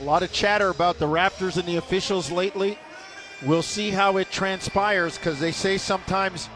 [0.00, 2.78] A lot of chatter about the Raptors and the officials lately.
[3.44, 6.46] We'll see how it transpires because they say sometimes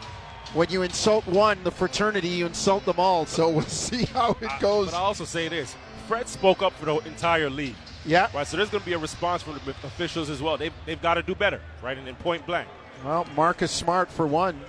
[0.54, 3.26] when you insult one, the fraternity, you insult them all.
[3.26, 4.90] So we'll see how it goes.
[4.90, 5.74] But I also say this
[6.06, 7.74] Fred spoke up for the entire league.
[8.04, 8.28] Yeah.
[8.34, 10.56] Right, so there's going to be a response from the officials as well.
[10.56, 12.68] They've, they've got to do better, right, and in point blank.
[13.04, 14.60] Well, Marcus Smart, for one,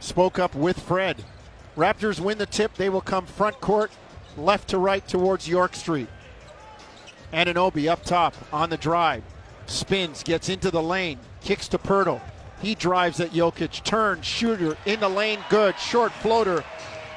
[0.00, 1.24] spoke up with Fred.
[1.76, 2.74] Raptors win the tip.
[2.74, 3.92] They will come front court,
[4.36, 6.08] left to right towards York Street.
[7.32, 9.22] Anunoby up top on the drive.
[9.66, 12.20] Spins, gets into the lane, kicks to Poeltl.
[12.60, 15.78] He drives at Jokic, turn, shooter in the lane, good.
[15.78, 16.64] Short floater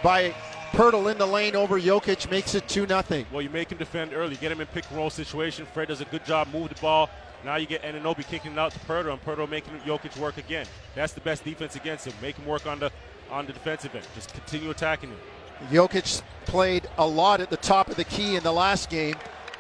[0.03, 0.33] by
[0.71, 3.25] Poeltl in the lane over Jokic makes it 2 0.
[3.31, 5.65] Well, you make him defend early, get him in pick and roll situation.
[5.73, 7.09] Fred does a good job, move the ball.
[7.45, 10.65] Now you get Anunoby kicking it out to Poeltl, and Poeltl making Jokic work again.
[10.93, 12.13] That's the best defense against him.
[12.21, 12.91] Make him work on the
[13.31, 14.05] on the defensive end.
[14.15, 15.17] Just continue attacking him.
[15.71, 19.15] Jokic played a lot at the top of the key in the last game.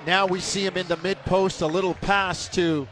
[0.05, 2.87] Now we see him in the mid post, a little pass to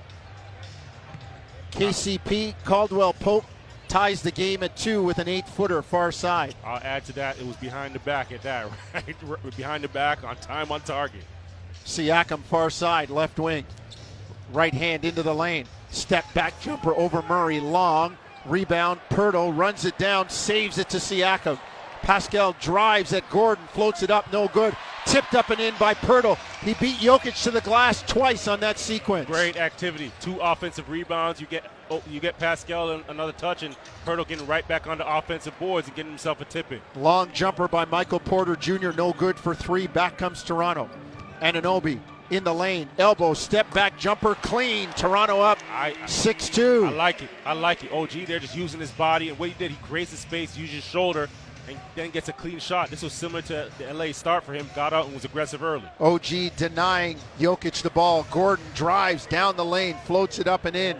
[1.72, 2.56] KCP.
[2.64, 3.45] Caldwell Pope
[3.88, 6.56] ties the game at two with an eight footer far side.
[6.66, 9.56] I'll add to that, it was behind the back at that, right?
[9.56, 11.23] behind the back, on time, on target.
[11.86, 13.66] Siakam far side, left wing.
[14.52, 15.66] Right hand into the lane.
[15.90, 17.59] Step back jumper over Murray.
[17.59, 18.18] Long.
[18.46, 19.00] Rebound.
[19.09, 21.59] Poeltl runs it down, saves it to Siakam.
[22.02, 24.76] Pascal drives at Gordon, floats it up, no good.
[25.08, 26.38] Tipped up and in by Poeltl.
[26.61, 29.25] He beat Jokic to the glass twice on that sequence.
[29.25, 30.11] Great activity.
[30.19, 31.39] Two offensive rebounds.
[31.39, 35.58] You get oh, you get Pascal another touch, and Poeltl getting right back onto offensive
[35.59, 36.81] boards and getting himself a tip in.
[36.95, 38.91] Long jumper by Michael Porter Jr.
[38.91, 39.88] No good for three.
[39.88, 40.89] Back comes Toronto.
[41.41, 42.89] Anunoby in the lane.
[42.97, 44.89] Elbow, step back jumper, clean.
[44.91, 45.59] Toronto up
[46.05, 46.85] 6 2.
[46.85, 47.30] I like it.
[47.45, 47.91] I like it.
[47.91, 49.30] OG, they're just using his body.
[49.30, 51.30] And what he did, he creates the space, uses his shoulder,
[51.68, 52.90] and then gets a clean shot.
[52.90, 54.70] This was similar to the LA start for him.
[54.76, 55.90] Got out and was aggressive early.
[56.00, 58.26] OG denying Jokic the ball.
[58.32, 60.98] Gordon drives down the lane, floats it up and in.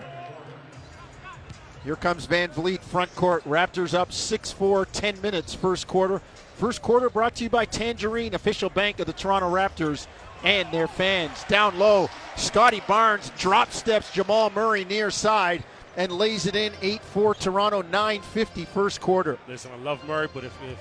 [1.84, 3.44] Here comes Van Vleet, front court.
[3.46, 6.22] Raptors up 6 4, 10 minutes, first quarter.
[6.56, 10.08] First quarter brought to you by Tangerine, official bank of the Toronto Raptors
[10.44, 11.44] and their fans.
[11.48, 15.64] Down low, Scotty Barnes drop steps Jamal Murray near side
[15.98, 19.38] and lays it in 8 4 Toronto, 9.50 first quarter.
[19.48, 20.78] Listen, I love Murray, but if, if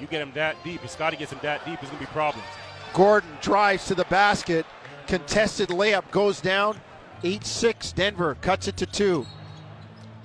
[0.00, 2.12] you get him that deep, if Scotty gets him that deep, it's going to be
[2.12, 2.46] problems.
[2.94, 4.64] Gordon drives to the basket.
[5.06, 6.80] Contested layup goes down.
[7.22, 9.26] 8 6 Denver cuts it to 2.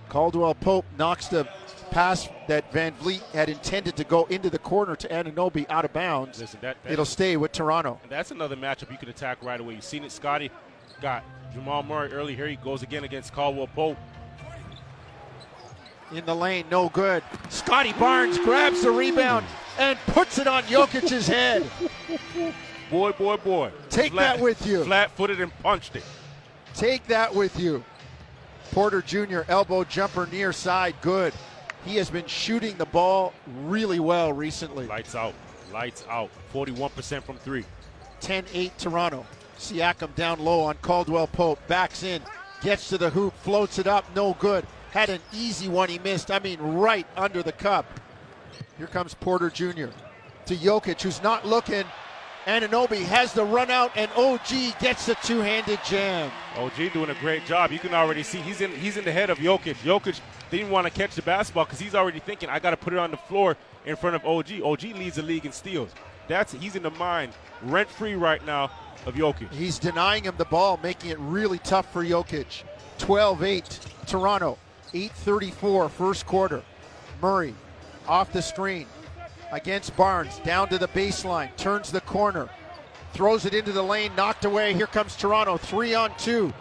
[0.07, 1.47] Caldwell Pope knocks the
[1.91, 5.93] pass that Van Vleet had intended to go into the corner to Anunoby out of
[5.93, 6.39] bounds.
[6.39, 7.99] Listen, that, that It'll stay with Toronto.
[8.09, 9.75] That's another matchup you can attack right away.
[9.75, 10.11] You've seen it.
[10.11, 10.51] Scotty
[11.01, 11.23] got
[11.53, 12.35] Jamal Murray early.
[12.35, 13.97] Here he goes again against Caldwell Pope.
[16.11, 17.23] In the lane, no good.
[17.49, 19.45] Scotty Barnes grabs the rebound
[19.79, 21.69] and puts it on Jokic's head.
[22.91, 23.71] Boy, boy, boy.
[23.89, 24.83] Take flat, that with you.
[24.83, 26.03] Flat footed and punched it.
[26.75, 27.83] Take that with you.
[28.71, 29.41] Porter Jr.
[29.47, 31.33] elbow jumper near side, good.
[31.83, 33.33] He has been shooting the ball
[33.63, 34.85] really well recently.
[34.85, 35.33] Lights out.
[35.73, 36.29] Lights out.
[36.53, 37.65] 41% from three.
[38.21, 39.25] 10 8 Toronto.
[39.57, 41.59] Siakam down low on Caldwell Pope.
[41.67, 42.21] Backs in.
[42.61, 43.33] Gets to the hoop.
[43.37, 44.05] Floats it up.
[44.15, 44.65] No good.
[44.95, 46.31] Had an easy one he missed.
[46.31, 47.99] I mean, right under the cup.
[48.77, 49.87] Here comes Porter Jr.
[50.45, 51.83] to Jokic, who's not looking.
[52.45, 56.31] Anunoby has the run out, and OG gets the two-handed jam.
[56.55, 57.73] OG doing a great job.
[57.73, 59.75] You can already see he's in he's in the head of Jokic.
[59.83, 62.93] Jokic didn't want to catch the basketball because he's already thinking, I got to put
[62.93, 64.61] it on the floor in front of OG.
[64.63, 65.89] OG leads the league in steals.
[66.29, 67.33] That's he's in the mind
[67.63, 68.71] rent free right now
[69.05, 69.51] of Jokic.
[69.51, 72.63] He's denying him the ball, making it really tough for Jokic.
[72.99, 74.57] 12-8 Toronto.
[74.95, 76.63] 8:34 first quarter.
[77.21, 77.53] Murray
[78.07, 78.87] off the screen
[79.51, 82.49] against Barnes, down to the baseline, turns the corner,
[83.13, 84.73] throws it into the lane, knocked away.
[84.73, 86.53] Here comes Toronto, three on two.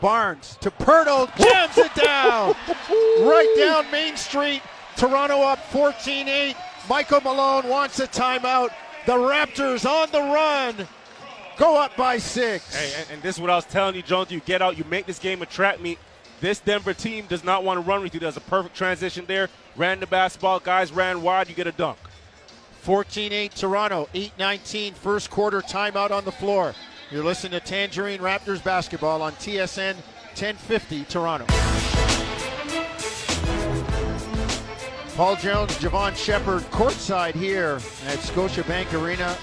[0.00, 2.54] Barnes to Poeltl, jams it down,
[3.20, 4.62] right down Main Street.
[4.96, 6.54] Toronto up 14-8.
[6.88, 8.70] Michael Malone wants a timeout.
[9.04, 10.88] The Raptors on the run.
[11.58, 12.74] Go up by six.
[12.74, 14.30] Hey, and, and this is what I was telling you, Jones.
[14.30, 15.98] You get out, you make this game a trap meet.
[16.40, 18.20] This Denver team does not want to run with you.
[18.20, 19.48] There's a perfect transition there.
[19.74, 21.98] Ran the basketball, guys ran wide, you get a dunk.
[22.84, 26.74] 14-8 Toronto, 8-19 first quarter timeout on the floor.
[27.10, 29.94] You're listening to Tangerine Raptors basketball on TSN
[30.34, 31.46] 1050 Toronto.
[35.16, 39.36] Paul Jones, Jevohn Shepherd courtside here at Scotiabank Arena.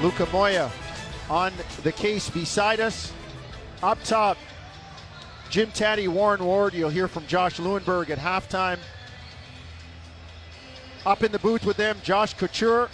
[0.00, 0.70] Luca Moya
[1.28, 1.52] on
[1.82, 3.12] the case beside us.
[3.82, 4.38] Up top,
[5.50, 6.74] Jim Taddy, Warren Ward.
[6.74, 8.78] You'll hear from Josh Lewenberg at halftime.
[11.04, 12.88] Up in the booth with them, Josh Couture.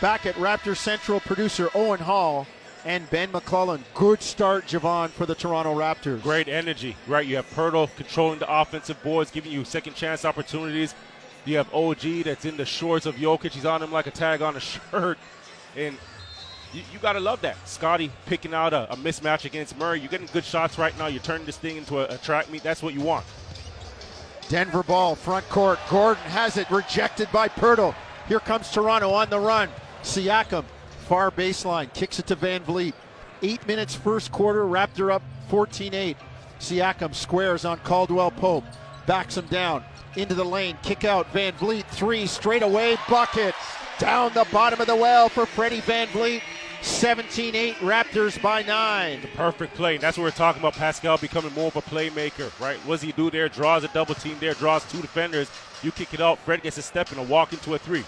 [0.00, 2.46] Back at Raptor Central, producer Owen Hall.
[2.86, 3.82] and Ben McClellan.
[3.94, 6.22] Good start, Jevohn, for the Toronto Raptors.
[6.22, 7.26] Great energy, right?
[7.26, 10.94] You have Poeltl controlling the offensive boards, giving you second chance opportunities.
[11.46, 13.52] You have OG that's in the shorts of Jokic.
[13.52, 14.60] He's on him like a tag on a
[14.90, 15.18] shirt.
[15.76, 15.96] And
[16.74, 17.56] you, you got to love that.
[17.68, 20.00] Scotty picking out a, a, mismatch against Murray.
[20.00, 21.06] You're getting good shots right now.
[21.06, 22.62] You're turning this thing into a, a track meet.
[22.62, 23.24] That's what you want.
[24.48, 25.78] Denver ball, front court.
[25.88, 27.94] Gordon has it, rejected by Poeltl.
[28.28, 29.68] Here comes Toronto on the run.
[30.02, 30.64] Siakam,
[31.06, 32.92] far baseline, kicks it to Van Vleet.
[33.42, 36.16] Eight minutes first quarter, Raptor up 14 8.
[36.60, 38.64] Siakam squares on Caldwell Pope,
[39.06, 39.84] backs him down
[40.16, 43.54] into the lane, kick out Van Vleet, three straight away, bucket.
[43.98, 46.42] Down the bottom of the well for Freddie Van Vleet.
[46.84, 49.22] 17 8 Raptors by nine.
[49.22, 49.96] The perfect play.
[49.96, 50.74] That's what we're talking about.
[50.74, 52.76] Pascal becoming more of a playmaker, right?
[52.80, 53.48] What does he do there?
[53.48, 55.50] Draws a double team there, draws two defenders.
[55.82, 56.38] You kick it out.
[56.40, 58.04] Fred gets a step and a walk into a three.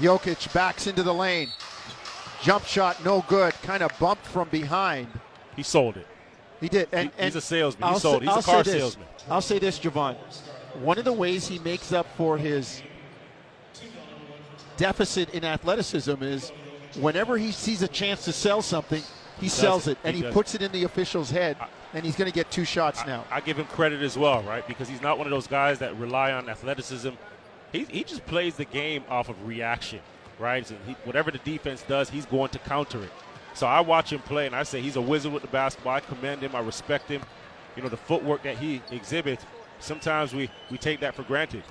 [0.00, 1.50] Jokic backs into the lane.
[2.42, 3.54] Jump shot, no good.
[3.62, 5.06] Kind of bumped from behind.
[5.54, 6.06] He sold it.
[6.60, 6.88] He did.
[6.90, 7.92] And, he, he's a salesman.
[7.92, 8.22] He sold.
[8.22, 9.06] He's I'll a car salesman.
[9.30, 10.16] I'll say this, Jevohn.
[10.80, 12.82] One of the ways he makes up for his
[14.76, 16.50] deficit in athleticism is
[16.96, 19.02] whenever he sees a chance to sell something,
[19.38, 22.04] he, he sells it, and he, he puts it in the official's head, I, and
[22.04, 23.24] he's going to get two shots I, now.
[23.30, 24.66] I give him credit as well, right?
[24.66, 27.10] Because he's not one of those guys that rely on athleticism.
[27.72, 30.00] He, he just plays the game off of reaction,
[30.38, 30.66] right?
[30.66, 33.10] So he, whatever the defense does, he's going to counter it.
[33.54, 35.94] So I watch him play, and I say he's a wizard with the basketball.
[35.94, 36.54] I commend him.
[36.54, 37.22] I respect him.
[37.76, 39.44] You know, the footwork that he exhibits,
[39.80, 41.64] sometimes we, we take that for granted.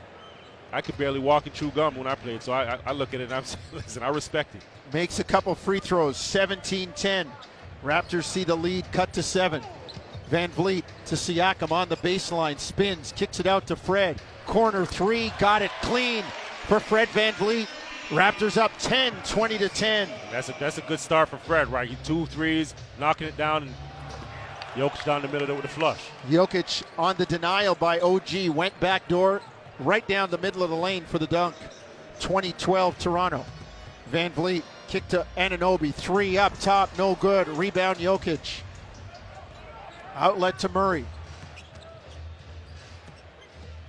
[0.73, 3.13] I could barely walk and chew gum when I played, so I, I, I look
[3.13, 4.63] at it and I'm listen, I respect it.
[4.91, 7.27] Makes a couple free throws, 17-10.
[7.83, 9.61] Raptors see the lead cut to seven.
[10.29, 14.19] Van Vleet to Siakam on the baseline, spins, kicks it out to Fred.
[14.47, 16.23] Corner three, got it clean
[16.67, 17.67] for Fred Van Vleet.
[18.09, 20.09] Raptors up 10, 20 to 10.
[20.31, 21.87] That's a that's a good start for Fred, right?
[21.87, 23.73] He two threes, knocking it down, and
[24.75, 26.01] Jokic down the middle with a flush.
[26.29, 29.41] Jokic on the denial by OG, went back door,
[29.79, 31.55] right down the middle of the lane for the dunk.
[32.19, 33.45] 2012 Toronto.
[34.07, 35.93] Van Vleet kick to Anunoby.
[35.93, 37.47] Three up top, no good.
[37.47, 38.61] Rebound Jokic.
[40.15, 41.05] Outlet to Murray.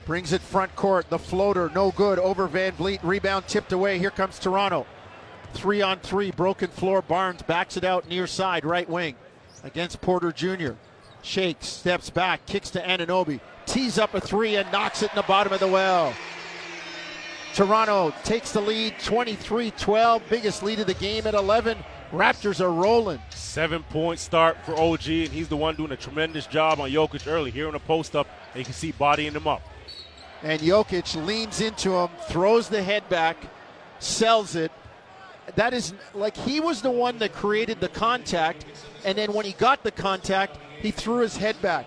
[0.06, 1.08] Brings it front court.
[1.10, 2.18] The floater, no good.
[2.18, 3.00] Over Van Vleet.
[3.02, 3.98] Rebound tipped away.
[3.98, 4.86] Here comes Toronto.
[5.52, 6.30] Three on three.
[6.30, 7.02] Broken floor.
[7.02, 9.16] Barnes backs it out near side, right wing.
[9.62, 10.72] Against Porter Jr.
[11.22, 15.22] Shakes, steps back, kicks to Anunoby tees up a three and knocks it in the
[15.22, 16.14] bottom of the well.
[17.54, 21.78] Toronto takes the lead 23 12, biggest lead of the game at 11.
[22.10, 23.20] Raptors are rolling.
[23.30, 27.30] Seven point start for OG, and he's the one doing a tremendous job on Jokic
[27.30, 27.50] early.
[27.50, 29.62] Here in the post up, and you can see bodying him up.
[30.42, 33.36] And Jokic leans into him, throws the head back,
[33.98, 34.72] sells it.
[35.54, 38.64] That is like he was the one that created the contact,
[39.04, 41.86] and then when he got the contact, he threw his head back.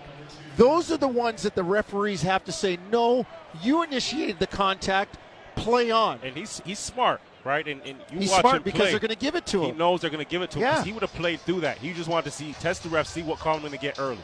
[0.58, 3.24] Those are the ones that the referees have to say, no,
[3.62, 5.16] you initiated the contact,
[5.54, 6.18] play on.
[6.24, 7.66] And he's he's smart, right?
[7.66, 9.62] And, and you he's watch smart him because play, they're going to give it to
[9.62, 9.72] him.
[9.72, 10.72] He knows they're going to give it to him yeah.
[10.72, 11.78] because he would have played through that.
[11.78, 14.00] He just wanted to see, test the ref, see what call I'm going to get
[14.00, 14.18] early.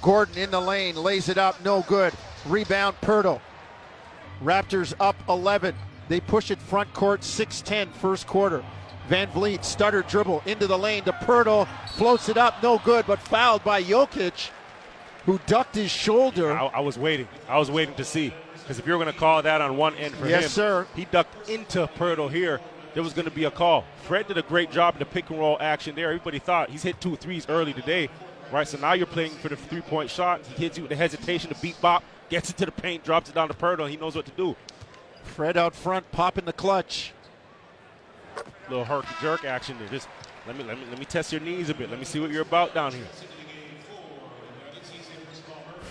[0.00, 2.14] Gordon in the lane, lays it up, no good.
[2.46, 3.38] Rebound, Poeltl.
[4.42, 5.74] Raptors up 11.
[6.08, 8.64] They push it front court 6-10 first quarter.
[9.08, 13.18] Van Vleet stutter dribble into the lane to Poeltl, floats it up, no good, but
[13.18, 14.50] fouled by Jokic
[15.26, 16.52] who ducked his shoulder.
[16.52, 17.28] I, I was waiting.
[17.48, 18.32] I was waiting to see.
[18.54, 20.86] Because if you're going to call that on one end for yes, him, sir.
[20.94, 22.60] he ducked into Poeltl here.
[22.94, 23.84] There was going to be a call.
[24.02, 26.08] Fred did a great job in the pick and roll action there.
[26.08, 28.08] Everybody thought he's hit two threes early today,
[28.52, 28.68] right?
[28.68, 30.44] So now you're playing for the three point shot.
[30.46, 33.30] He hits you with the hesitation to beat Bop, gets it to the paint, drops
[33.30, 33.88] it down to Poeltl.
[33.88, 34.54] He knows what to do.
[35.22, 37.12] Fred out front, popping the clutch.
[38.68, 39.88] Little herky jerk action there.
[39.88, 40.08] Just
[40.46, 41.90] let me let me let me test your knees a bit.
[41.90, 43.06] Let me see what you're about down here.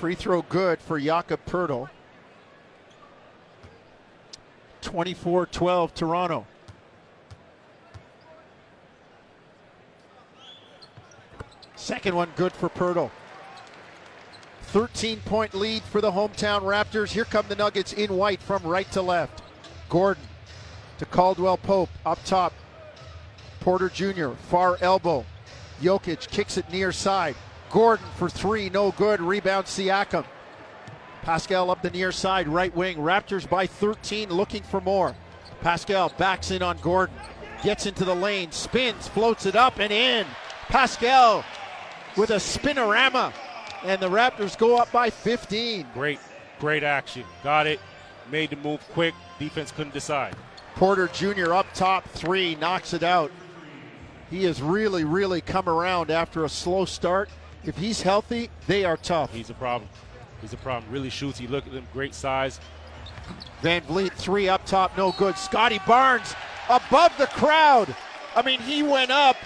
[0.01, 1.87] Free throw good for Jakob Poeltl.
[4.81, 6.47] 24 12 Toronto.
[11.75, 13.11] Second one good for Poeltl.
[14.63, 17.11] 13 point lead for the hometown Raptors.
[17.11, 19.43] Here come the Nuggets in white from right to left.
[19.87, 20.23] Gordon
[20.97, 22.53] to Caldwell Pope up top.
[23.59, 25.27] Porter Jr., far elbow.
[25.79, 27.35] Jokic kicks it near side.
[27.71, 29.21] Gordon for three, no good.
[29.21, 30.25] Rebound Siakam.
[31.21, 32.97] Pascal up the near side, right wing.
[32.97, 35.15] Raptors by 13, looking for more.
[35.61, 37.15] Pascal backs in on Gordon,
[37.63, 40.25] gets into the lane, spins, floats it up and in.
[40.67, 41.45] Pascal
[42.17, 43.31] with a spinorama,
[43.83, 45.87] and the Raptors go up by 15.
[45.93, 46.19] Great,
[46.59, 47.23] great action.
[47.43, 47.79] Got it.
[48.31, 49.13] Made the move quick.
[49.39, 50.35] Defense couldn't decide.
[50.75, 51.53] Porter Jr.
[51.53, 53.31] up top, three, knocks it out.
[54.29, 57.29] He has really, really come around after a slow start.
[57.63, 59.33] If he's healthy, they are tough.
[59.33, 59.89] He's a problem.
[60.41, 60.91] He's a problem.
[60.91, 61.37] Really shoots.
[61.37, 62.59] He look at him, great size.
[63.61, 65.37] Van Vleet, three up top, no good.
[65.37, 66.33] Scotty Barnes
[66.69, 67.95] above the crowd.
[68.35, 69.37] I mean, he went up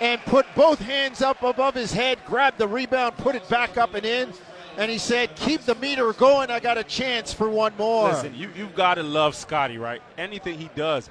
[0.00, 3.94] and put both hands up above his head, grabbed the rebound, put it back up
[3.94, 4.32] and in,
[4.76, 6.50] and he said, Keep the meter going.
[6.50, 8.10] I got a chance for one more.
[8.10, 10.00] Listen, you, you've got to love Scotty, right?
[10.16, 11.10] Anything he does,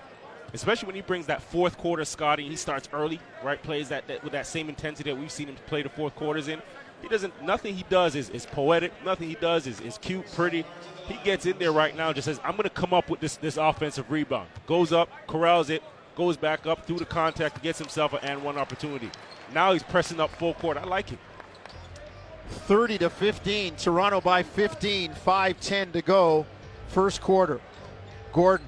[0.53, 3.61] especially when he brings that fourth quarter Scotty, he starts early, right?
[3.61, 6.47] Plays that, that with that same intensity that we've seen him play the fourth quarters
[6.47, 6.61] in.
[7.01, 7.43] He doesn't.
[7.43, 8.91] Nothing he does is, is poetic.
[9.05, 10.65] Nothing he does is, is cute, pretty.
[11.07, 12.11] He gets in there right now.
[12.11, 15.69] Just says, "I'm going to come up with this this offensive rebound." Goes up, corrals
[15.69, 15.83] it,
[16.15, 19.11] goes back up through the contact, gets himself an and one opportunity.
[19.53, 20.77] Now he's pressing up full court.
[20.77, 21.19] I like it.
[22.49, 23.75] 30 to 15.
[23.75, 25.13] Toronto by 15.
[25.13, 26.45] 5-10 to go.
[26.87, 27.59] First quarter.
[28.33, 28.65] Gordon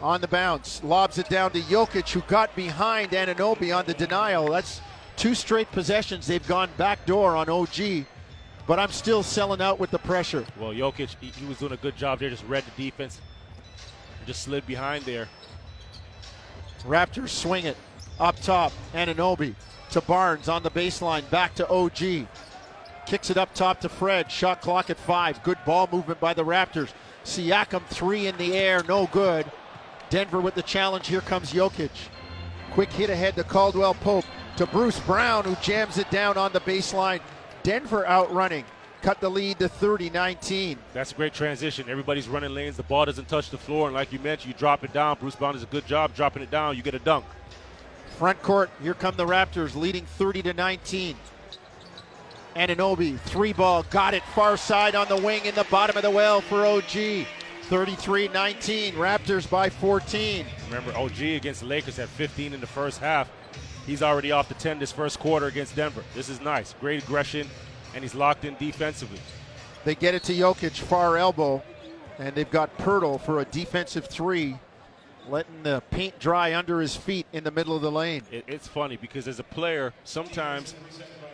[0.00, 4.50] on the bounce, lobs it down to Jokic, who got behind Anunoby on the denial.
[4.50, 4.80] That's
[5.16, 6.26] two straight possessions.
[6.26, 8.04] They've gone backdoor on OG,
[8.66, 10.44] but I'm still selling out with the pressure.
[10.58, 12.30] Well, Jokic, he, he was doing a good job there.
[12.30, 13.20] Just read the defense,
[14.26, 15.28] just slid behind there.
[16.84, 17.76] Raptors swing it
[18.20, 18.72] up top.
[18.94, 19.54] Anunoby
[19.90, 21.28] to Barnes on the baseline.
[21.30, 22.26] Back to OG.
[23.06, 24.30] Kicks it up top to Fred.
[24.30, 25.42] Shot clock at five.
[25.42, 26.92] Good ball movement by the Raptors.
[27.24, 28.82] Siakam three in the air.
[28.88, 29.46] No good.
[30.10, 31.06] Denver with the challenge.
[31.06, 31.90] Here comes Jokic.
[32.72, 34.24] Quick hit ahead to Caldwell Pope.
[34.56, 37.20] To Bruce Brown, who jams it down on the baseline.
[37.62, 38.64] Denver outrunning.
[39.02, 40.78] Cut the lead to 30 19.
[40.94, 41.88] That's a great transition.
[41.88, 42.76] Everybody's running lanes.
[42.76, 43.88] The ball doesn't touch the floor.
[43.88, 45.18] And like you mentioned, you drop it down.
[45.20, 46.76] Bruce Brown does a good job dropping it down.
[46.76, 47.24] You get a dunk.
[48.18, 51.16] Front court, here come the Raptors leading 30 to 19.
[52.56, 56.10] Anunoby, three ball, got it far side on the wing in the bottom of the
[56.10, 57.26] well for OG.
[57.68, 60.46] 33 19, Raptors by 14.
[60.66, 63.28] Remember, OG against the Lakers had 15 in the first half.
[63.86, 66.04] He's already off the 10 this first quarter against Denver.
[66.14, 66.76] This is nice.
[66.80, 67.48] Great aggression,
[67.92, 69.18] and he's locked in defensively.
[69.84, 71.60] They get it to Jokic, far elbow,
[72.20, 74.56] and they've got Poeltl for a defensive three,
[75.28, 78.22] letting the paint dry under his feet in the middle of the lane.
[78.30, 80.76] It, it's funny because as a player, sometimes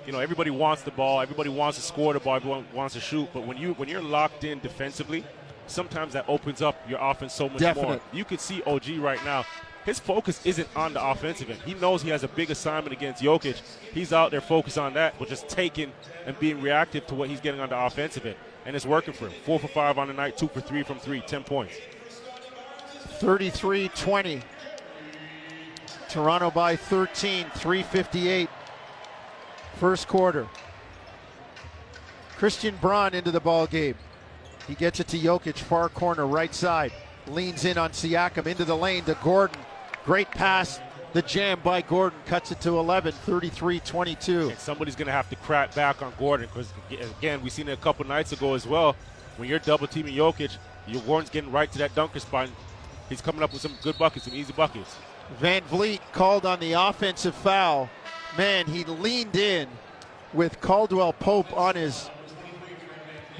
[0.06, 3.00] you know everybody wants the ball, everybody wants to score the ball, everyone wants to
[3.00, 5.24] shoot, but when you when you're locked in defensively,
[5.66, 7.88] sometimes that opens up your offense so much Definite.
[7.88, 8.00] more.
[8.12, 9.44] You can see OG right now.
[9.84, 11.60] His focus isn't on the offensive end.
[11.62, 13.60] He knows he has a big assignment against Jokic.
[13.92, 15.92] He's out there focused on that, but just taking
[16.24, 18.36] and being reactive to what he's getting on the offensive end.
[18.64, 19.34] And it's working for him.
[19.44, 21.74] Four for five on the night, two for three from three, 10 points.
[23.18, 24.42] 33 20.
[26.08, 28.48] Toronto by 13, 358.
[29.78, 30.46] First quarter.
[32.36, 33.96] Christian Braun into the ball game.
[34.66, 36.92] He gets it to Jokic, far corner, right side.
[37.26, 39.58] Leans in on Siakam into the lane to Gordon.
[40.04, 40.80] Great pass.
[41.12, 44.48] The jam by Gordon cuts it to 11, 33 22.
[44.50, 46.72] And somebody's going to have to crack back on Gordon because,
[47.18, 48.96] again, we've seen it a couple nights ago as well.
[49.36, 52.48] When you're double teaming Jokic, your Gordon's getting right to that dunker spot.
[53.08, 54.96] He's coming up with some good buckets, some easy buckets.
[55.38, 57.90] Van Vleet called on the offensive foul.
[58.38, 59.68] Man, he leaned in
[60.32, 62.08] with Caldwell Pope on his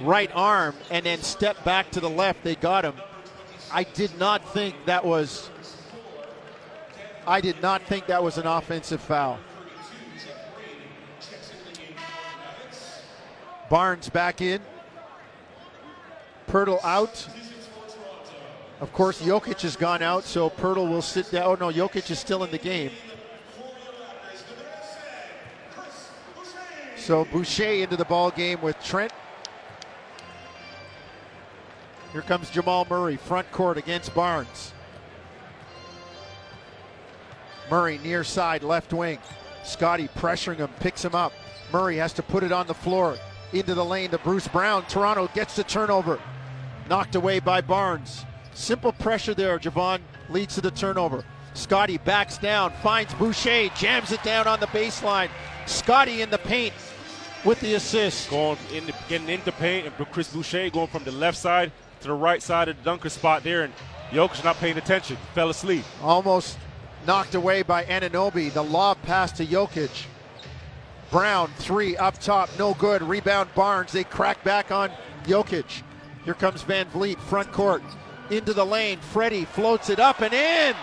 [0.01, 2.43] right arm and then stepped back to the left.
[2.43, 2.95] They got him.
[3.71, 5.51] I did not think that was
[7.27, 9.39] I did not think that was an offensive foul.
[13.71, 14.61] Barnes back in.
[16.49, 17.29] Poeltl out.
[18.81, 21.45] Of course, Jokic has gone out, so Poeltl will sit down.
[21.45, 22.91] Oh no, Jokic is still in the game.
[26.97, 29.13] So Boucher into the ball game with Trent.
[32.13, 34.73] Here comes Jamal Murray, front court against Barnes.
[37.71, 39.19] Murray near side, left wing.
[39.65, 41.33] Scotty pressuring him, picks him up.
[41.73, 43.17] Murray has to put it on the floor
[43.55, 44.85] into the lane to Bruce Brown.
[44.87, 46.21] Toronto gets the turnover.
[46.91, 48.27] Knocked away by Barnes.
[48.53, 49.59] Simple pressure there.
[49.59, 51.25] Jevohn leads to the turnover.
[51.55, 55.29] Scotty backs down, finds Boucher, jams it down on the baseline.
[55.67, 56.75] Scotty in the paint
[57.45, 58.29] with the assist.
[58.29, 62.09] Going in, the, getting into paint, and Chris Boucher going from the left side to
[62.09, 63.73] the right side of the dunker spot there, and
[64.11, 65.85] Jokic not paying attention, fell asleep.
[66.03, 66.59] Almost
[67.07, 68.53] knocked away by Anunoby.
[68.53, 70.07] The lob pass to Jokic.
[71.11, 73.03] Brown, three up top, no good.
[73.03, 73.93] Rebound Barnes.
[73.93, 74.91] They crack back on
[75.25, 75.83] Jokic.
[76.25, 77.83] Here comes Van Vleet, front court,
[78.31, 78.99] into the lane.
[78.99, 80.75] Freddie floats it up and in.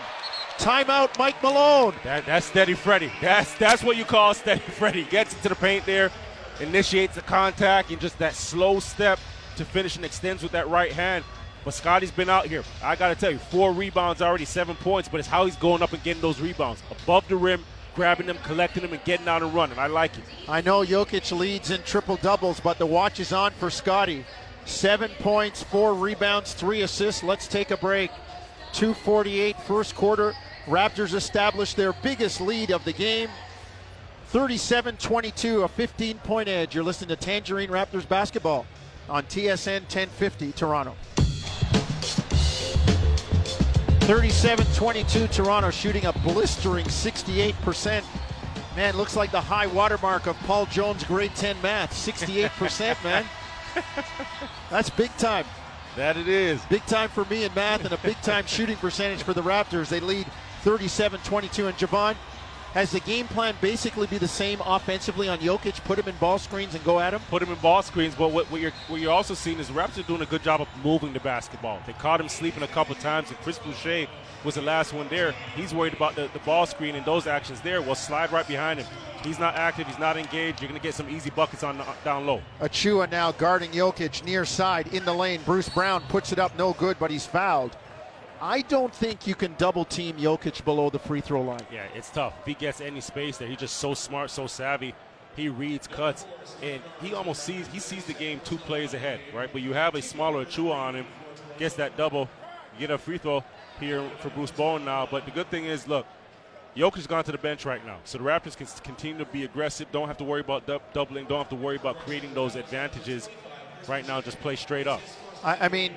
[0.58, 1.94] Timeout, Mike Malone.
[2.04, 3.12] That, that's steady Freddie.
[3.22, 5.06] That's that's what you call steady Freddie.
[5.06, 6.12] Gets into the paint there,
[6.60, 9.20] initiates the contact, and just that slow step
[9.60, 11.24] to finish and extends with that right hand.
[11.64, 12.64] But Scotty's been out here.
[12.82, 15.84] I got to tell you, four rebounds already, seven points, but it's how he's going
[15.84, 16.82] up and getting those rebounds.
[16.90, 17.64] Above the rim,
[17.96, 19.78] grabbing them, collecting them, and getting out and running.
[19.78, 20.24] I like it.
[20.48, 24.26] I know Jokic leads in triple doubles, but the watch is on for Scotty.
[24.66, 27.24] Seven points, four rebounds, three assists.
[27.24, 28.12] Let's take a break.
[28.74, 30.34] 248 first quarter.
[30.66, 33.30] Raptors establish their biggest lead of the game.
[34.28, 36.76] 37 22, a 15 point edge.
[36.76, 38.66] You're listening to Tangerine Raptors basketball
[39.10, 40.96] on TSN 1050 Toronto.
[44.02, 48.04] 37 22 Toronto shooting a blistering 68%.
[48.76, 51.94] Man, looks like the high watermark of Paul Jones grade 10 math.
[51.94, 53.26] 68%, man.
[54.70, 55.46] That's big time.
[55.96, 56.64] That it is.
[56.66, 59.90] Big time for me in math and a big time shooting percentage for the Raptors.
[59.90, 60.28] They lead
[60.62, 61.68] 37 22.
[61.68, 62.16] And Jevohn,
[62.74, 65.84] has the game plan basically be the same offensively on Jokic?
[65.84, 67.22] Put him in ball screens and go at him?
[67.30, 69.74] Put him in ball screens, but what, what, you're, what you're also seeing is the
[69.74, 71.80] Raptors are doing a good job of moving the basketball.
[71.86, 74.08] They caught him sleeping a couple times, and Chris Boucher
[74.44, 75.34] was the last one there.
[75.56, 77.82] He's worried about the, the ball screen and those actions there.
[77.82, 78.88] Well, slide right behind him.
[79.24, 79.86] He's not active.
[79.86, 80.62] He's not engaged.
[80.62, 82.42] You're going to get some easy buckets on uh, down low.
[82.62, 85.42] Achiuwa now guarding Jokic near side in the lane.
[85.46, 87.76] Bruce Brown puts it up, no good, but he's fouled.
[88.42, 91.66] I don't think you can double team Jokic below the free throw line.
[91.72, 92.34] Yeah, it's tough.
[92.42, 94.94] If he gets any space there, he's just so smart, so savvy.
[95.36, 96.26] He reads cuts,
[96.62, 99.50] and he almost sees he sees the game two plays ahead, right?
[99.52, 101.06] But you have a smaller Achiuwa on him,
[101.58, 102.28] gets that double,
[102.78, 103.44] get a free throw
[103.80, 105.08] here for Bruce Brown now.
[105.10, 106.06] But the good thing is, look,
[106.76, 109.88] Jokic's gone to the bench right now, so the Raptors can continue to be aggressive.
[109.92, 111.26] Don't have to worry about doubling.
[111.26, 113.30] Don't have to worry about creating those advantages.
[113.88, 115.00] Right now, just play straight up.
[115.44, 115.94] I, I mean,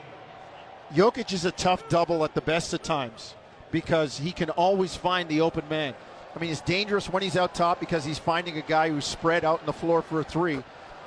[0.95, 3.35] Jokic is a tough double at the best of times
[3.71, 5.95] because he can always find the open man.
[6.35, 9.45] I mean, it's dangerous when he's out top because he's finding a guy who's spread
[9.45, 10.63] out in the floor for a three.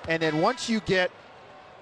[0.08, 1.12] And then once you get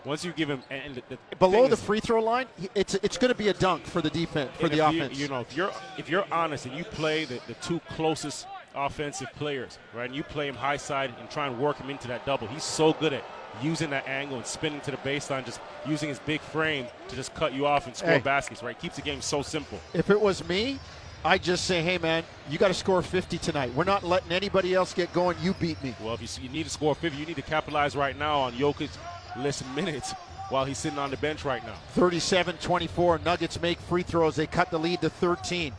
[0.06, 3.30] once you give him and the, the below the free throw line, it's it's going
[3.30, 5.18] to be a dunk for the defense for the offense.
[5.18, 8.48] You, you know, if you're if you're honest and you play the, the two closest
[8.76, 12.08] offensive players, right, and you play him high side and try and work him into
[12.10, 13.24] that double, he's so good at
[13.62, 17.34] using that angle and spinning to the baseline, just using his big frame to just
[17.34, 18.78] cut you off and score hey, baskets, right?
[18.80, 19.80] Keeps the game so simple.
[19.94, 20.80] If it was me,
[21.26, 23.74] I'd just say, hey, man, you got to score 50 tonight.
[23.74, 25.38] We're not letting anybody else get going.
[25.42, 25.96] You beat me.
[26.02, 28.54] Well, if you, you need to score 50, you need to capitalize right now on
[28.54, 28.98] Jokic's
[29.38, 30.14] list minutes
[30.50, 31.76] while he's sitting on the bench right now.
[31.92, 33.20] 37 24.
[33.20, 34.36] Nuggets make free throws.
[34.36, 35.74] They cut the lead to 13.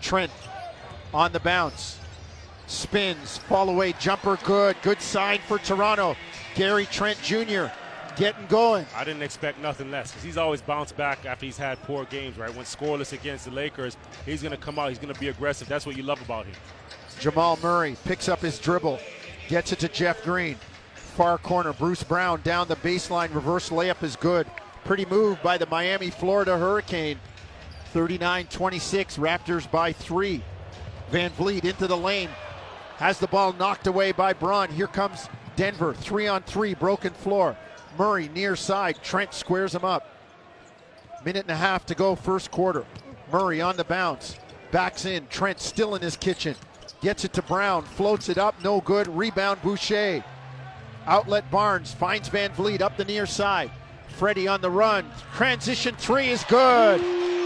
[0.00, 0.30] Trent
[1.12, 1.98] on the bounce.
[2.68, 4.76] Spins, fall away, jumper good.
[4.82, 6.16] Good sign for Toronto.
[6.58, 7.66] Gary Trent Jr.
[8.16, 8.84] getting going.
[8.92, 12.36] I didn't expect nothing less because he's always bounced back after he's had poor games,
[12.36, 12.52] right?
[12.52, 15.68] When scoreless against the Lakers, he's going to come out, he's going to be aggressive.
[15.68, 16.54] That's what you love about him.
[17.20, 18.98] Jamal Murray picks up his dribble,
[19.46, 20.56] gets it to Jeff Green.
[20.96, 24.44] Far corner, Bruce Brown down the baseline, reverse layup is good.
[24.84, 27.20] Pretty move by the Miami, Florida Hurricane.
[27.92, 30.42] 39 26, Raptors by three.
[31.10, 32.30] Van Vleet into the lane,
[32.96, 34.70] has the ball knocked away by Braun.
[34.70, 37.56] Here comes Denver, three on three, broken floor.
[37.98, 38.96] Murray near side.
[39.02, 40.08] Trent squares him up.
[41.24, 42.84] Minute and a half to go, first quarter.
[43.32, 44.38] Murray on the bounce.
[44.70, 45.26] Backs in.
[45.26, 46.54] Trent still in his kitchen.
[47.00, 47.82] Gets it to Brown.
[47.82, 48.54] Floats it up.
[48.62, 49.08] No good.
[49.08, 50.22] Rebound Boucher.
[51.06, 53.72] Outlet Barnes finds Van Vleet up the near side.
[54.10, 55.10] Freddie on the run.
[55.34, 57.00] Transition three is good.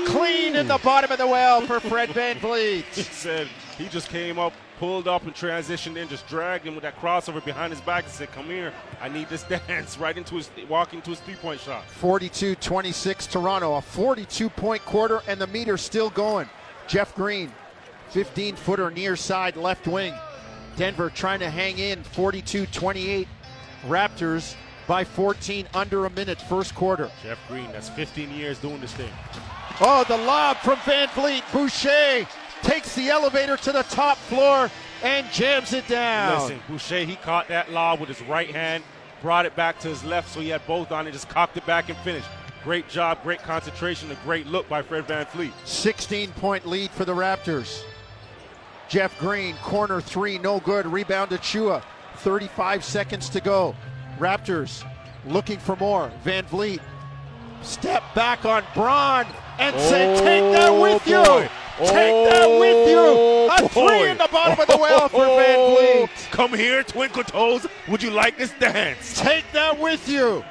[0.07, 2.85] Clean in the bottom of the well for Fred Van Vleet.
[2.95, 3.49] he said
[3.79, 7.43] he just came up pulled up and transitioned in, just dragged him with that crossover
[7.45, 11.01] behind his back and said, Come here, I need this dance right into his walking
[11.03, 11.89] to his three point shot.
[11.89, 16.49] 42 26 Toronto, a 42 point quarter, and the meter still going.
[16.89, 17.53] Jeff Green,
[18.11, 20.15] 15 footer near side left wing.
[20.77, 23.29] Denver trying to hang in 42 28.
[23.87, 24.57] Raptors
[24.89, 27.09] by 14 under a minute first quarter.
[27.23, 29.13] Jeff Green, that's 15 years doing this thing.
[29.81, 31.45] Oh, the lob from Van Vleet.
[31.53, 32.27] Boucher
[32.63, 34.71] takes the elevator to the top floor
[35.03, 36.41] and jams it down.
[36.41, 38.85] Listen, Boucher, he caught that lob with his right hand,
[39.21, 41.67] brought it back to his left, so he had both on it, just cocked it
[41.67, 42.29] back and finished.
[42.65, 45.53] Great job, great concentration, a great look by Fred Van Vleet.
[45.65, 47.83] 16 point lead for the Raptors.
[48.89, 50.87] Jeff Green, corner three, no good.
[50.87, 51.83] Rebound Achiuwa.
[52.17, 53.75] 35 seconds to go.
[54.19, 54.89] Raptors
[55.27, 56.13] looking for more.
[56.23, 56.81] Van Vleet,
[57.63, 59.27] step back on Braun
[59.59, 61.43] and oh, say, Take that with oh, boy.
[61.43, 61.49] you.
[61.87, 62.99] Take that with you.
[62.99, 66.31] A oh, three in the bottom of the well for Van Vleet.
[66.31, 67.67] Come here, Twinkle Toes.
[67.89, 69.21] Would you like this dance?
[69.21, 70.45] Take that with you.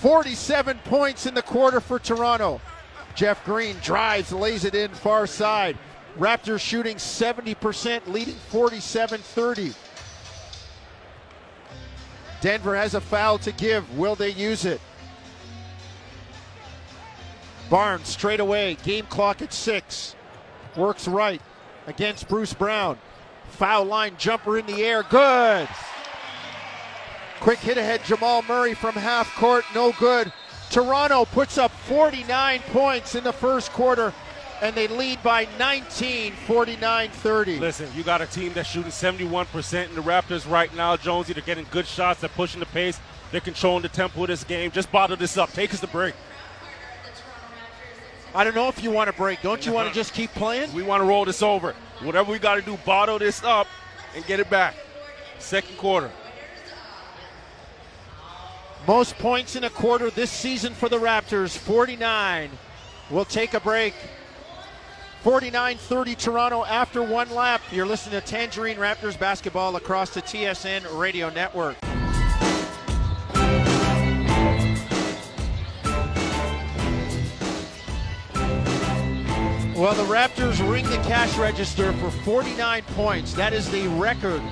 [0.00, 2.60] 47 points in the quarter for Toronto.
[3.14, 5.78] Jeff Green drives, lays it in far side.
[6.18, 9.72] Raptors shooting 70%, leading 47 30.
[12.40, 13.96] Denver has a foul to give.
[13.96, 14.80] Will they use it?
[17.72, 18.76] Barnes straight away.
[18.84, 20.14] Game clock at six.
[20.76, 21.40] Works right.
[21.86, 22.98] against Bruce Brown.
[23.48, 25.66] Foul line jumper in the air, good.
[27.40, 30.30] Quick hit ahead, Jamal Murray from half court, no good.
[30.68, 34.12] Toronto puts up 49 points in the first quarter,
[34.60, 37.58] and they lead by 19, 49 30.
[37.58, 41.32] Listen, you got a team that's shooting 71% in the Raptors right now, Jonesy.
[41.32, 44.70] They're getting good shots, they're pushing the pace, they're controlling the tempo of this game.
[44.70, 45.50] Just bottle this up.
[45.52, 46.14] Take us to break.
[48.34, 49.42] I don't know if you want to break.
[49.42, 50.72] Don't you want to just keep playing?
[50.72, 51.74] We want to roll this over.
[52.00, 53.66] Whatever we got to do, bottle this up
[54.16, 54.74] and get it back.
[55.38, 56.10] Second quarter.
[58.86, 62.50] Most points in a quarter this season for the Raptors, 49.
[63.10, 63.94] We'll take a break.
[65.22, 67.60] 49 30 Toronto after one lap.
[67.70, 71.76] You're listening to Tangerine Raptors basketball across the TSN radio network.
[79.74, 83.32] Well, the Raptors ring the cash register for 49 points.
[83.32, 84.42] That is the record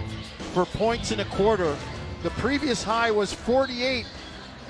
[0.55, 1.77] for points in a quarter.
[2.23, 4.07] The previous high was 48,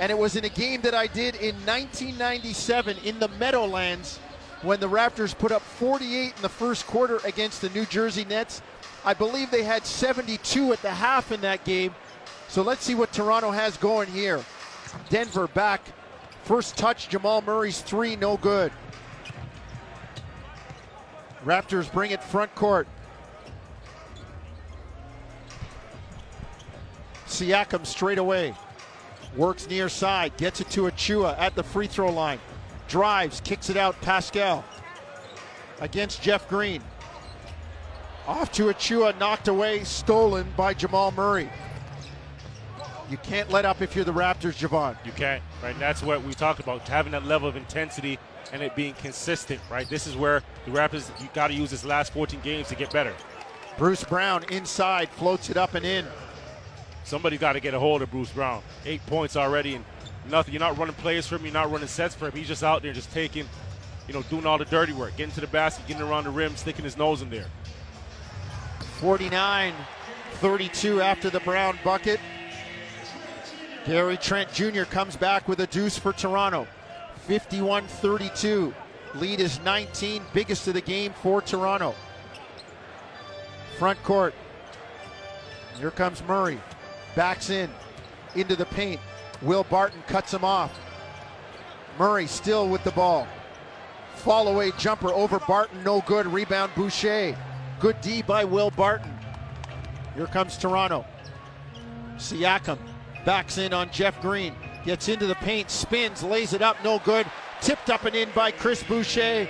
[0.01, 4.19] and it was in a game that I did in 1997 in the Meadowlands
[4.63, 8.61] when the Raptors put up 48 in the first quarter against the New Jersey Nets.
[9.05, 11.95] I believe they had 72 at the half in that game.
[12.49, 14.45] So let's see what Toronto has going here.
[15.11, 15.81] Denver back.
[16.43, 18.73] First touch, Jamal Murray's three, no good.
[21.45, 22.87] Raptors bring it front court.
[27.27, 28.55] Siakam straight away.
[29.37, 32.41] Works near side, gets it to Achiuwa at the free throw line.
[32.89, 34.65] Drives, kicks it out, Pascal.
[35.81, 36.83] Against Jeff Green.
[38.27, 41.49] Off to Achiuwa, knocked away, stolen by Jamal Murray.
[43.11, 44.97] You can't let up if you're the Raptors, Jevohn.
[45.05, 45.77] You can't, right?
[45.81, 48.21] That's what we talked about, having that level of intensity
[48.53, 49.89] and it being consistent, right?
[49.89, 52.93] This is where the Raptors, you got to use this last 14 games to get
[52.93, 53.13] better.
[53.77, 56.07] Bruce Brown inside, floats it up and in.
[57.03, 58.63] Somebody got to get a hold of Bruce Brown.
[58.87, 59.85] Eight points already, and
[60.31, 60.55] nothing.
[60.55, 61.45] You're not running plays for him.
[61.45, 62.33] You're not running sets for him.
[62.33, 63.49] He's just out there, just taking,
[64.07, 66.55] you know, doing all the dirty work, getting to the basket, getting around the rim,
[66.55, 67.47] sticking his nose in there.
[69.01, 69.75] 49
[70.35, 72.21] 32 after the Brown bucket.
[73.87, 74.83] Gary Trent Jr.
[74.83, 76.67] comes back with a deuce for Toronto.
[77.27, 78.75] 51 32.
[79.15, 81.95] Lead is 19, biggest of the game for Toronto.
[83.79, 84.35] Front court.
[85.79, 86.61] Here comes Murray.
[87.17, 87.71] Backs in
[88.35, 89.01] into the paint.
[89.43, 90.79] Will Barton cuts him off.
[91.99, 93.27] Murray still with the ball.
[94.17, 96.27] Fall away jumper over Barton, no good.
[96.27, 97.37] Rebound Boucher.
[97.81, 99.19] Good D by Will Barton.
[100.15, 101.07] Here comes Toronto.
[102.17, 102.79] Siakam
[103.25, 104.55] backs in on Jeff Green.
[104.85, 107.27] Gets into the paint, spins, lays it up, no good.
[107.61, 109.47] Tipped up and in by Chris Boucher.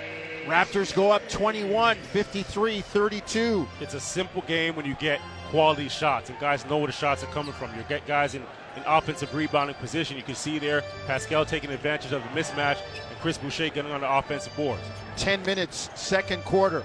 [0.46, 3.68] Raptors go up 21, 53 32.
[3.80, 7.22] It's a simple game when you get quality shots, and guys know where the shots
[7.22, 7.74] are coming from.
[7.76, 8.42] You get guys in,
[8.76, 10.16] in offensive rebounding position.
[10.16, 12.78] You can see there Pascal taking advantage of the mismatch,
[13.08, 14.82] and Chris Boucher getting on the offensive boards.
[15.16, 16.82] 10 minutes, second quarter.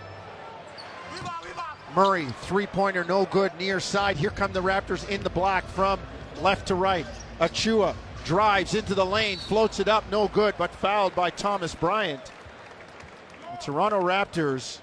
[1.96, 4.18] Murray, three pointer, no good, near side.
[4.18, 6.00] Here come the Raptors in the block from
[6.42, 7.06] left to right.
[7.40, 12.32] Achiuwa drives into the lane, floats it up, no good, but fouled by Thomas Bryant.
[13.52, 14.80] The Toronto Raptors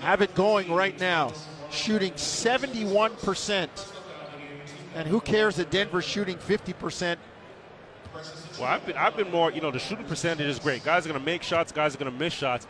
[0.00, 1.32] have it going right now,
[1.70, 3.68] shooting 71%.
[4.94, 7.16] And who cares that Denver's shooting 50%?
[8.58, 10.84] Well, I've been, I've been more, you know, the shooting percentage is great.
[10.84, 12.66] Guys are going to make shots, guys are going to miss shots.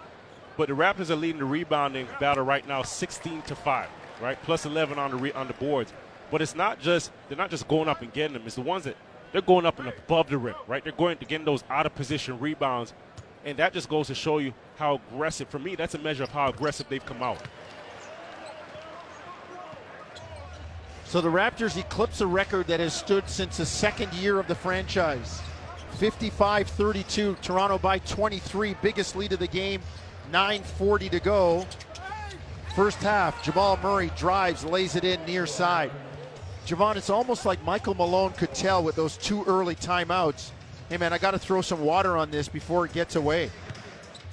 [0.57, 3.89] But the Raptors are leading the rebounding battle right now 16 to 5,
[4.21, 4.39] right?
[4.45, 5.93] Plus 11 on the, re- on the boards.
[6.33, 8.43] But it's not just they're not just going up and getting them.
[8.47, 8.97] It's the ones that
[9.31, 10.83] they're going up and above the rim, right?
[10.83, 12.95] They're going to getting those out of position rebounds,
[13.45, 15.49] and that just goes to show you how aggressive.
[15.49, 17.39] For me, that's a measure of how aggressive they've come out.
[21.05, 24.55] So the Raptors eclipse a record that has stood since the second year of the
[24.55, 25.43] franchise.
[25.99, 29.83] 55 32, Toronto by 23, biggest lead of the game,
[30.33, 31.67] 9.40 to go.
[32.75, 35.91] First half, Jamal Murray drives, lays it in near side.
[36.67, 40.51] Jevohn, it's almost like Michael Malone could tell with those two early timeouts.
[40.89, 43.51] Hey man, I got to throw some water on this before it gets away.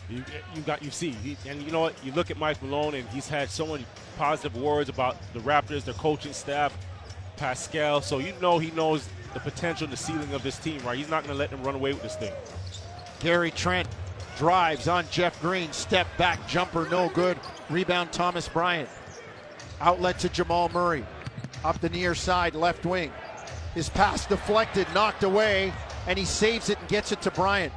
[0.09, 0.23] You,
[0.55, 1.93] you got you see, he, and you know what?
[2.03, 3.85] You look at Mike Malone, and he's had so many
[4.17, 6.75] positive words about the Raptors, their coaching staff,
[7.37, 8.01] Pascal.
[8.01, 10.97] So you know he knows the potential, and the ceiling of this team, right?
[10.97, 12.33] He's not going to let them run away with this thing.
[13.19, 13.87] Gary Trent
[14.37, 17.37] drives on Jeff Green, step back jumper, no good.
[17.69, 18.89] Rebound Thomas Bryant.
[19.81, 21.05] Outlet to Jamal Murray.
[21.63, 23.12] Up the near side, left wing.
[23.76, 25.74] His pass deflected, knocked away,
[26.08, 27.74] and he saves it and gets it to Bryant.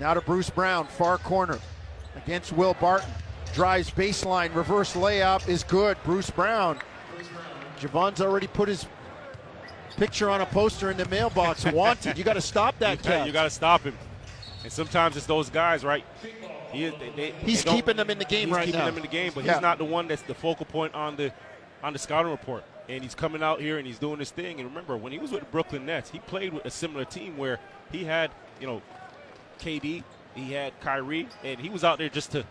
[0.00, 1.58] Now to Bruce Brown, far corner
[2.16, 3.10] against Will Barton.
[3.52, 5.96] drives baseline, reverse layup is good.
[6.04, 6.78] Bruce Brown.
[7.80, 8.86] Jevohn's already put his
[9.96, 11.64] picture on a poster in the mailbox.
[11.72, 12.16] Wanted.
[12.18, 13.26] You got to stop that cat.
[13.26, 13.96] You got to stop him.
[14.62, 16.04] And sometimes it's those guys, right?
[16.72, 18.86] He is, they, they, he's they keeping them in the game he's right keeping now.
[18.86, 19.54] them in the game, but yeah.
[19.54, 21.32] he's not the one that's the focal point on the
[21.82, 22.64] on the scouting report.
[22.88, 24.60] And he's coming out here and he's doing his thing.
[24.60, 27.36] And remember, when he was with the Brooklyn Nets, he played with a similar team
[27.36, 27.58] where
[27.90, 28.82] he had, you know,
[29.58, 30.02] KD,
[30.34, 32.44] he had Kyrie, and he was out there just to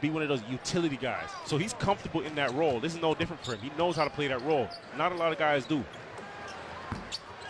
[0.00, 1.28] be one of those utility guys.
[1.46, 2.78] So he's comfortable in that role.
[2.78, 3.60] This is no different for him.
[3.60, 4.68] He knows how to play that role.
[4.96, 5.82] Not a lot of guys do.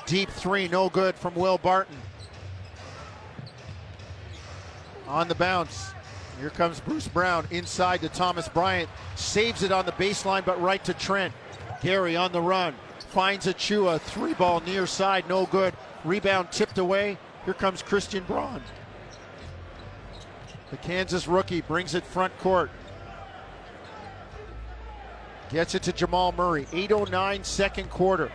[0.06, 1.96] Deep three, no good from Will Barton.
[5.08, 5.93] On the bounce.
[6.40, 8.88] Here comes Bruce Brown inside to Thomas Bryant.
[9.14, 11.32] Saves it on the baseline, but right to Trent.
[11.80, 12.74] Gary on the run.
[13.10, 14.00] Finds Achiuwa.
[14.00, 15.74] Three ball near side, no good.
[16.04, 17.18] Rebound tipped away.
[17.44, 18.62] Here comes Christian Braun.
[20.70, 22.70] The Kansas rookie brings it front court.
[25.50, 26.64] Gets it to Jamal Murray.
[26.66, 28.32] 8.09 second quarter.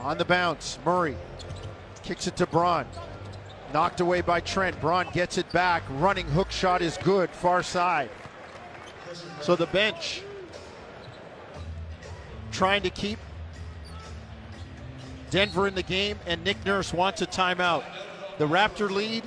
[0.00, 1.16] On the bounce, Murray
[2.02, 2.86] kicks it to Braun.
[3.72, 4.78] Knocked away by Trent.
[4.80, 5.82] Braun gets it back.
[5.88, 8.10] Running hook shot is good, far side.
[9.40, 10.22] So the bench
[12.50, 13.18] trying to keep
[15.30, 17.84] Denver in the game, and Nick Nurse wants a timeout.
[18.38, 19.24] The Raptor lead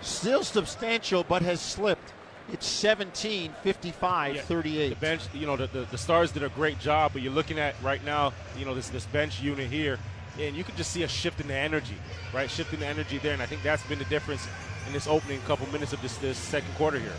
[0.00, 2.12] still substantial, but has slipped.
[2.52, 4.88] It's 17, 55, yeah, 38.
[4.88, 7.58] The bench, you know, the, the, the, Stars did a great job, but you're looking
[7.58, 9.98] at right now, you know, this, this bench unit here,
[10.38, 11.96] and you can just see a shift in the energy,
[12.32, 12.50] right?
[12.50, 14.46] Shifting the energy there, and I think that's been the difference
[14.86, 17.12] in this opening couple minutes of this, this second quarter here.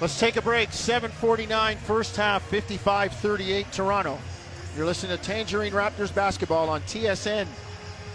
[0.00, 0.70] Let's take a break.
[0.70, 4.18] 7:49 first half, 55-38 Toronto.
[4.76, 7.46] You're listening to Tangerine Raptors basketball on TSN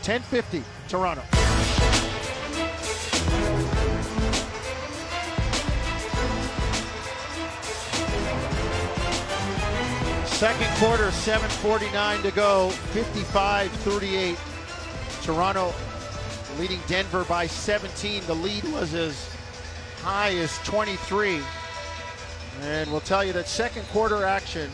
[0.03, 1.40] 1050 Toronto.
[10.41, 14.39] Second quarter, 7.49 to go, 55 38.
[15.21, 15.71] Toronto
[16.57, 18.23] leading Denver by 17.
[18.25, 19.31] The lead was as
[20.01, 21.41] high as 23.
[22.63, 24.71] And we'll tell you that second quarter action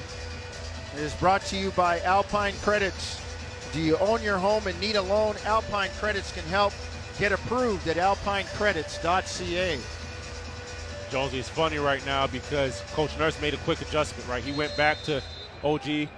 [0.95, 3.21] is brought to you by Alpine Credits.
[3.73, 5.35] Do you own your home and need a loan?
[5.43, 6.71] Alpine Credits can help.
[7.19, 9.79] Get approved at alpinecredits.ca.
[11.11, 14.41] Jonesy, is funny right now because Coach Nurse made a quick adjustment, right?
[14.41, 15.21] He went back to
[15.63, 16.09] OG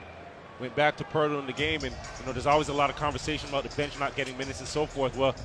[0.60, 2.96] went back to Poeltl in the game, and you know there's always a lot of
[2.96, 5.16] conversation about the bench not getting minutes and so forth.
[5.16, 5.36] Well,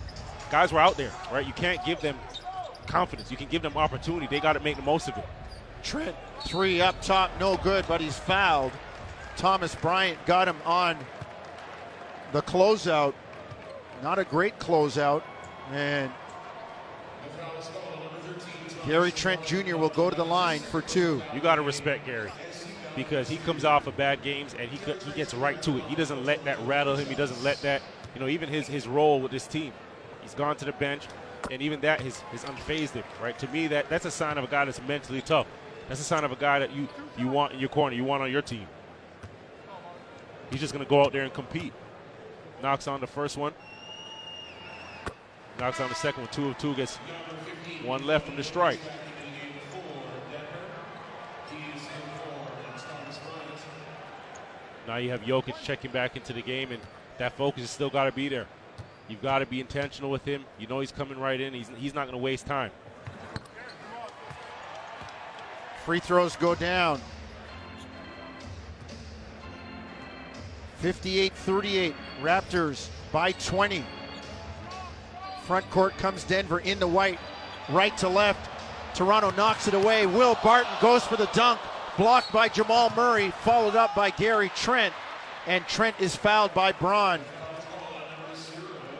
[0.50, 1.46] guys were out there, right?
[1.46, 2.16] You can't give them
[2.86, 3.30] confidence.
[3.30, 4.26] You can give them opportunity.
[4.26, 5.24] They got to make the most of it.
[5.82, 6.14] Trent
[6.46, 8.72] three up top, no good, but he's fouled.
[9.36, 10.96] Thomas Bryant got him on
[12.32, 13.14] the closeout.
[14.02, 15.22] Not a great closeout,
[15.70, 16.10] and
[18.86, 19.76] Gary Trent Jr.
[19.76, 21.22] will go to the line for two.
[21.32, 22.30] You got to respect Gary
[22.96, 25.84] because he comes off of bad games and he he gets right to it.
[25.84, 27.06] He doesn't let that rattle him.
[27.06, 27.82] He doesn't let that,
[28.14, 29.72] you know, even his his role with this team.
[30.22, 31.06] He's gone to the bench,
[31.50, 33.04] and even that has, has unfazed him.
[33.22, 35.46] Right to me, that that's a sign of a guy that's mentally tough.
[35.88, 38.22] That's a sign of a guy that you you want in your corner, you want
[38.22, 38.66] on your team.
[40.50, 41.72] He's just going to go out there and compete.
[42.62, 43.52] Knocks on the first one.
[45.58, 46.32] Knocks on the second one.
[46.32, 46.96] Two of two gets
[47.84, 48.78] one left from the strike.
[54.86, 56.80] Now you have Jokic checking back into the game, and
[57.18, 58.46] that focus has still got to be there.
[59.08, 60.44] You've got to be intentional with him.
[60.58, 61.52] You know he's coming right in.
[61.52, 62.70] He's, he's not going to waste time.
[65.84, 67.00] Free throws go down.
[70.78, 71.94] 58 38.
[72.22, 73.84] Raptors by 20.
[75.44, 77.18] Front court comes Denver in the white,
[77.68, 78.50] right to left.
[78.94, 80.06] Toronto knocks it away.
[80.06, 81.60] Will Barton goes for the dunk.
[81.96, 84.92] Blocked by Jamal Murray, followed up by Gary Trent,
[85.46, 87.20] and Trent is fouled by Braun.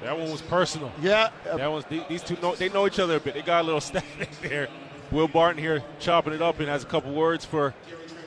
[0.03, 0.93] That one was personal.
[1.01, 1.31] Yeah.
[1.45, 3.35] That was these two know they know each other a bit.
[3.35, 4.69] They got a little static there.
[5.11, 7.75] Will Barton here chopping it up and has a couple words for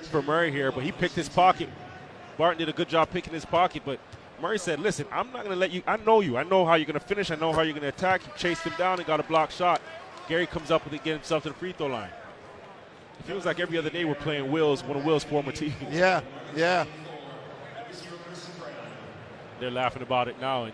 [0.10, 1.69] for Murray here, but he picked his pocket.
[2.38, 3.99] Barton did a good job picking his pocket, but
[4.41, 5.84] Murray said, "Listen, I'm not going to let you.
[5.86, 6.36] I know you.
[6.36, 7.30] I know how you're going to finish.
[7.30, 9.51] I know how you're going to attack." He chased him down and got a block
[9.51, 9.80] shot.
[10.27, 12.10] Gary comes up with it, get himself to the free throw line.
[13.19, 15.75] It feels like every other day we're playing Will's, one of Will's former teams.
[15.91, 16.21] Yeah,
[16.56, 16.86] yeah.
[19.60, 20.73] They're laughing about it now, and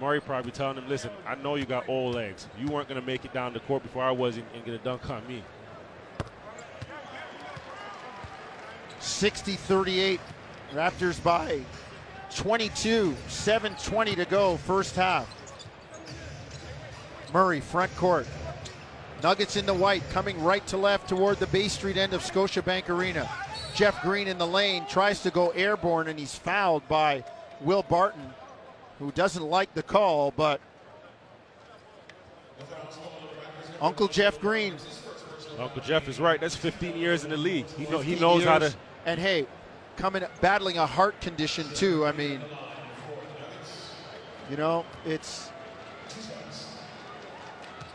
[0.00, 2.46] Murray probably telling them, listen, I know you got old legs.
[2.58, 4.74] You weren't going to make it down the court before I was and, and get
[4.74, 5.42] a dunk on me.
[9.00, 10.20] 60 38.
[10.72, 11.60] Raptors by
[12.34, 13.16] 22.
[13.28, 15.34] 7.20 to go, first half.
[17.32, 18.26] Murray, front court
[19.22, 22.88] Nuggets in the white, coming right to left toward the Bay Street end of Scotiabank
[22.88, 23.28] Arena.
[23.74, 27.24] Jeff Green in the lane tries to go airborne, and he's fouled by
[27.60, 28.30] Will Barton,
[28.98, 30.60] who doesn't like the call, but
[33.80, 34.74] Uncle Jeff Green.
[35.58, 36.40] Uncle Jeff is right.
[36.40, 37.66] That's 15 years in the league.
[37.76, 38.72] He, know, he 15 knows how to.
[39.06, 39.46] And hey,
[39.96, 42.06] coming battling a heart condition too.
[42.06, 42.40] I mean,
[44.50, 45.50] you know, it's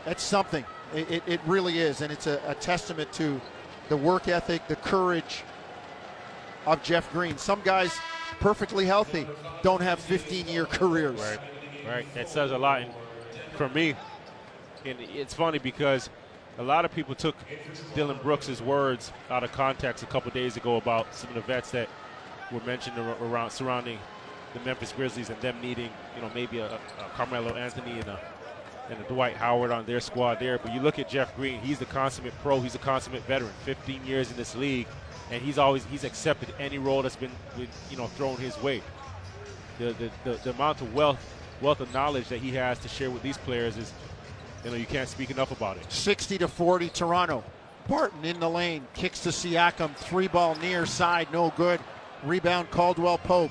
[0.04, 0.64] that's something.
[0.94, 3.40] It, it, really is, and it's a, a testament to
[3.88, 5.42] the work ethic, the courage
[6.66, 7.36] of Jeff Green.
[7.36, 7.98] Some guys,
[8.40, 9.26] perfectly healthy,
[9.62, 11.20] don't have 15-year careers.
[11.20, 11.38] Right,
[11.86, 12.14] right.
[12.14, 12.82] That says a lot.
[12.82, 12.92] And
[13.56, 13.94] for me,
[14.84, 16.10] and it's funny because
[16.58, 17.34] a lot of people took
[17.94, 21.70] Dillon Brooks' words out of context a couple days ago about some of the vets
[21.72, 21.88] that
[22.52, 23.98] were mentioned around surrounding
[24.52, 28.20] the Memphis Grizzlies and them needing, you know, maybe a, a Carmelo Anthony and a
[28.90, 30.58] and the Dwight Howard on their squad there.
[30.58, 32.60] But you look at Jeff Green; he's the consummate pro.
[32.60, 33.52] He's a consummate veteran.
[33.64, 34.86] 15 years in this league,
[35.30, 37.30] and he's always he's accepted any role that's been,
[37.90, 38.82] you know thrown his way.
[39.78, 41.18] The, the, the, the amount of wealth
[41.60, 43.92] wealth of knowledge that he has to share with these players is,
[44.64, 45.90] you know, you can't speak enough about it.
[45.90, 47.44] 60 to 40, Toronto.
[47.88, 51.80] Barton in the lane, kicks to Siakam, three ball near side, no good.
[52.22, 53.50] Rebound Caldwell Pope.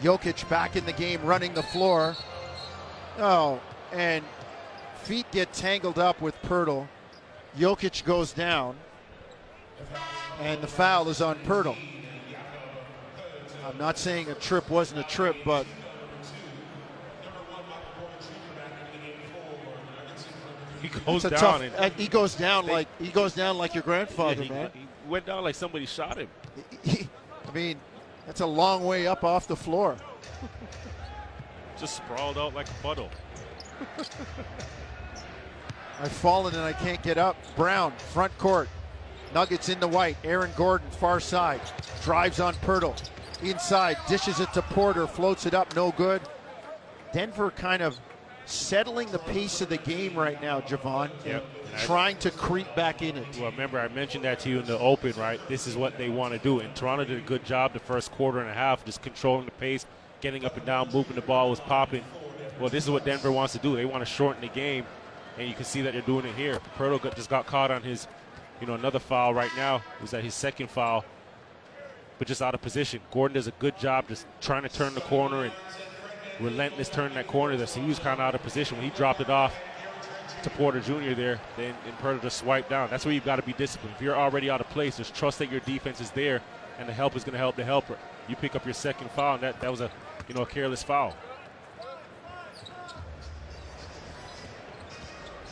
[0.00, 2.16] Jokic back in the game, running the floor.
[3.18, 3.60] Oh,
[3.94, 4.24] and
[5.02, 6.88] feet get tangled up with Poeltl.
[7.56, 8.76] Jokic goes down,
[10.40, 11.76] and the foul is on Poeltl.
[13.64, 15.66] I'm not saying a trip wasn't a trip, but
[20.82, 21.62] He goes down tough.
[21.78, 24.70] and he goes down they- like he goes down like your yeah, grandfather, he, man.
[24.74, 26.28] he went down like somebody shot him.
[26.82, 27.08] He-
[27.48, 27.80] I mean,
[28.26, 29.96] that's a long way up off the floor.
[31.80, 33.08] Just sprawled out like a puddle.
[36.00, 37.36] I've fallen and I can't get up.
[37.56, 38.68] Brown, front court.
[39.34, 40.16] Nuggets in the white.
[40.24, 41.60] Aaron Gordon, far side.
[42.02, 43.10] Drives on Poeltl.
[43.42, 46.22] Inside, dishes it to Porter, floats it up, no good.
[47.12, 47.98] Denver kind of
[48.46, 51.10] settling the pace of the game right now, Jevohn.
[51.24, 51.44] Yep.
[51.78, 53.26] Trying to creep back in it.
[53.38, 55.40] Well, remember I mentioned that to you in the open, right?
[55.48, 58.12] This is what they want to do, and Toronto did a good job the first
[58.12, 59.84] quarter and a half, just controlling the pace,
[60.20, 62.04] getting up and down, moving the ball was popping.
[62.60, 63.74] Well, this is what Denver wants to do.
[63.74, 64.86] They want to shorten the game,
[65.38, 66.60] and you can see that they're doing it here.
[66.78, 68.06] Got, just got caught on his,
[68.60, 69.82] you know, another foul right now.
[70.00, 71.04] Was that his second foul?
[72.18, 73.00] But just out of position.
[73.10, 75.52] Gordon does a good job just trying to turn the corner and
[76.38, 77.56] relentless turning that corner.
[77.56, 79.54] There, so he was kind of out of position when he dropped it off
[80.44, 81.14] to Porter Jr.
[81.14, 82.88] there, then and just swiped down.
[82.90, 83.96] That's where you've got to be disciplined.
[83.96, 86.40] If you're already out of place, just trust that your defense is there,
[86.78, 87.96] and the help is going to help the helper.
[88.28, 89.90] You pick up your second foul, and that, that was a
[90.28, 91.14] you know a careless foul.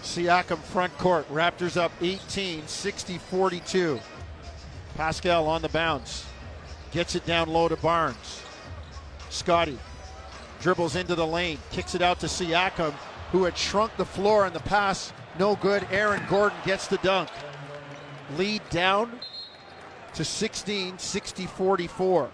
[0.03, 1.29] Siakam front court.
[1.33, 4.01] Raptors up 18, 60 42.
[4.97, 6.27] Pascal on the bounce.
[6.91, 8.43] Gets it down low to Barnes.
[9.31, 9.79] Scotty
[10.61, 12.93] dribbles into the lane, kicks it out to Siakam,
[13.33, 15.13] who had shrunk the floor on the pass.
[15.39, 15.87] No good.
[15.91, 17.29] Aaron Gordon gets the dunk.
[18.37, 19.19] Lead down
[20.15, 22.31] to 16, 60 44.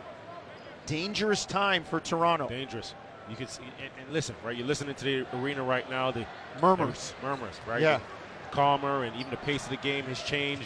[0.87, 2.49] Dangerous time for Toronto.
[2.49, 2.95] Dangerous.
[3.29, 4.57] You can see, and, and listen, right?
[4.57, 6.11] You're listening to the arena right now.
[6.11, 6.27] The
[6.62, 7.14] Murmurs.
[7.23, 7.81] murmurs, right?
[7.83, 8.01] Yeah.
[8.53, 10.64] calmer, and even the pace of the game has changed.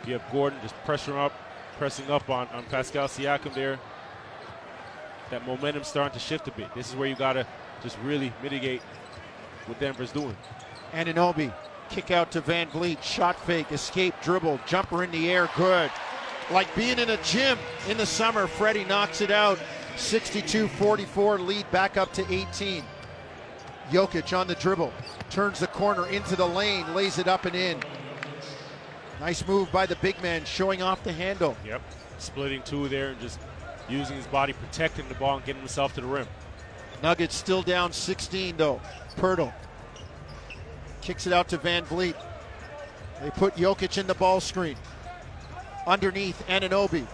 [0.00, 1.32] And you have Gordon just pressing up,
[1.76, 3.78] pressing up on, on Pascal Siakam there.
[5.30, 6.74] That momentum's starting to shift a bit.
[6.74, 7.46] This is where you got to
[7.82, 8.80] just really mitigate
[9.66, 10.36] what Denver's doing.
[10.94, 11.52] Anunoby,
[11.90, 15.90] kick out to Van Vleet, shot fake, escape, dribble, jumper in the air, good.
[16.50, 19.58] Like being in a gym in the summer, Freddie knocks it out.
[19.98, 22.84] 62 44, lead back up to 18.
[23.90, 24.92] Jokic on the dribble,
[25.30, 27.78] turns the corner into the lane, lays it up and in.
[29.20, 31.56] Nice move by the big man, showing off the handle.
[31.66, 31.82] Yep.
[32.18, 33.40] Splitting two there and just
[33.88, 36.26] using his body, protecting the ball, and getting himself to the rim.
[37.02, 38.80] Nuggets still down 16 though.
[39.16, 39.52] Poeltl
[41.00, 42.14] kicks it out to Van Vleet.
[43.22, 44.76] They put Jokic in the ball screen.
[45.86, 47.06] Underneath Anunoby.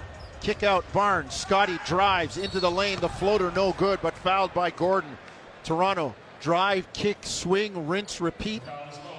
[0.44, 1.32] Kick out Barnes.
[1.32, 3.00] Scotty drives into the lane.
[3.00, 5.16] The floater no good, but fouled by Gordon.
[5.62, 8.62] Toronto drive, kick, swing, rinse, repeat.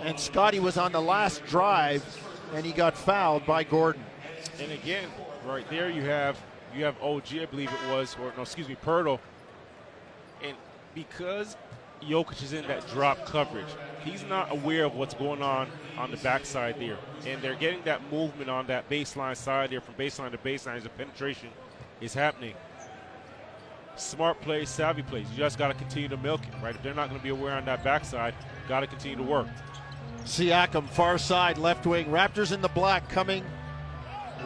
[0.03, 2.05] And Scotty was on the last drive,
[2.53, 4.03] and he got fouled by Gordon.
[4.59, 5.09] And again,
[5.47, 6.39] right there you have
[6.75, 9.17] you have OG, I believe it was, or no, excuse me, Poeltl.
[10.43, 10.55] And
[10.93, 11.57] because
[12.01, 13.67] Jokic is in that drop coverage,
[14.03, 16.97] he's not aware of what's going on on the backside there.
[17.25, 20.83] And they're getting that movement on that baseline side there from baseline to baseline as
[20.83, 21.49] the penetration
[22.01, 22.53] is happening.
[23.95, 25.25] Smart plays, savvy plays.
[25.31, 26.75] You just got to continue to milk it, right?
[26.75, 28.35] If they're not going to be aware on that backside,
[28.67, 29.47] got to continue to work.
[30.23, 32.07] Siakam, far side, left wing.
[32.07, 33.43] Raptors in the black coming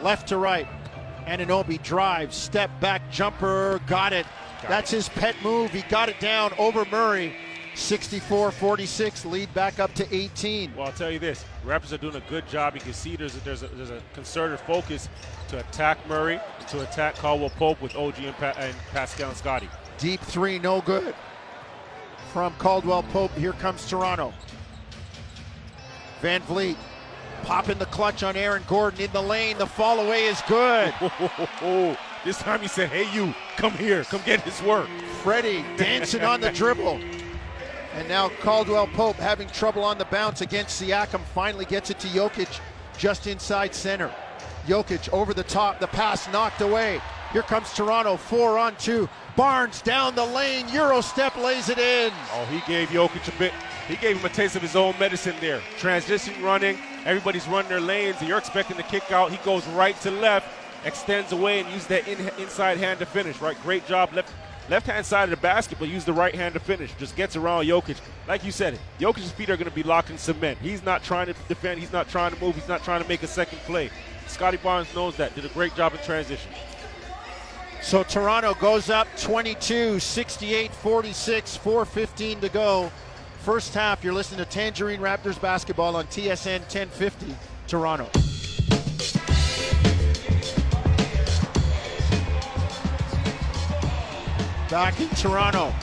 [0.02, 0.68] left to right.
[1.26, 4.26] Anunoby drives, step back jumper, got it.
[4.68, 5.72] That's his pet move.
[5.72, 7.34] He got it down over Murray.
[7.74, 10.74] 64 46, lead back up to 18.
[10.74, 12.74] Well, I'll tell you this Raptors are doing a good job.
[12.74, 15.08] You can see there's a, there's a, there's a concerted focus
[15.48, 19.68] to attack Murray, to attack Caldwell Pope with OG and, pa- and Pascal and Scotty.
[19.98, 21.14] Deep three, no good.
[22.32, 24.32] From Caldwell Pope, here comes Toronto.
[26.20, 26.76] Van Vleet
[27.42, 29.58] popping the clutch on Aaron Gordon in the lane.
[29.58, 30.92] The fall away is good.
[32.24, 34.88] this time he said, Hey, you, come here, come get his work.
[35.22, 37.00] Freddie dancing on the dribble.
[37.94, 41.20] And now Caldwell Pope having trouble on the bounce against Siakam.
[41.34, 42.60] Finally gets it to Jokic
[42.96, 44.14] just inside center.
[44.66, 47.00] Jokic over the top, the pass knocked away.
[47.32, 49.08] Here comes Toronto, four on two.
[49.36, 52.12] Barnes down the lane, Euro step lays it in.
[52.32, 53.52] Oh, he gave Jokic a bit.
[53.88, 55.60] He gave him a taste of his own medicine there.
[55.78, 59.30] Transition running, everybody's running their lanes, and you're expecting the kick out.
[59.30, 60.46] He goes right to left,
[60.84, 63.40] extends away, and uses that in, inside hand to finish.
[63.40, 64.12] Right, great job.
[64.12, 64.32] Left
[64.68, 66.92] left hand side of the basket, but use the right hand to finish.
[66.98, 67.96] Just gets around Jokic.
[68.28, 70.58] Like you said, Jokic's feet are going to be locked in cement.
[70.60, 71.80] He's not trying to defend.
[71.80, 72.54] He's not trying to move.
[72.54, 73.90] He's not trying to make a second play.
[74.28, 75.34] Scotty Barnes knows that.
[75.34, 76.52] Did a great job in transition.
[77.82, 82.92] So Toronto goes up 22, 68 46, 4.15 to go.
[83.40, 87.34] First half, you're listening to Tangerine Raptors basketball on TSN 1050,
[87.66, 88.29] Toronto.
[94.70, 95.74] Back in Toronto,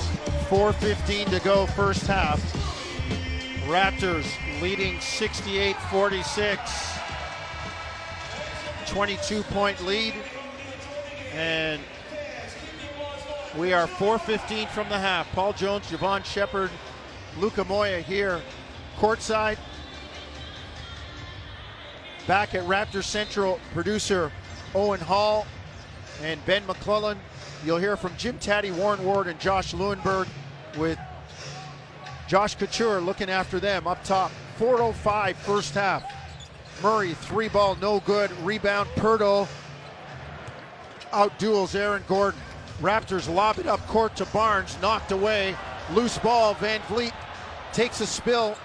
[0.48, 2.40] 4.15 to go, first half.
[3.68, 4.26] Raptors
[4.62, 6.98] leading 68 46.
[8.86, 10.14] 22 point lead.
[11.34, 11.82] And
[13.58, 15.30] we are 4.15 from the half.
[15.34, 16.72] Paul Jones, Jevohn Shepherd,
[17.38, 18.42] Luca Moya here
[18.98, 19.58] courtside.
[22.26, 24.32] Back at Raptor Central, producer
[24.74, 25.46] Owen Hall
[26.24, 27.20] and Ben McClellan
[27.66, 30.28] You'll hear from Jim Taddy, Warren Ward, and Josh Lewenberg
[30.78, 30.99] with
[32.28, 34.32] Josh Couture looking after them up top.
[34.60, 36.03] 4.05 first half.
[36.82, 38.32] Murray, three ball, no good.
[38.43, 39.47] Rebound, Poeltl
[41.12, 42.39] out duels Aaron Gordon.
[42.82, 45.55] Raptors lob it up court to Barnes, knocked away.
[45.93, 47.14] Loose ball, Van Vleet
[47.74, 48.55] takes a spill.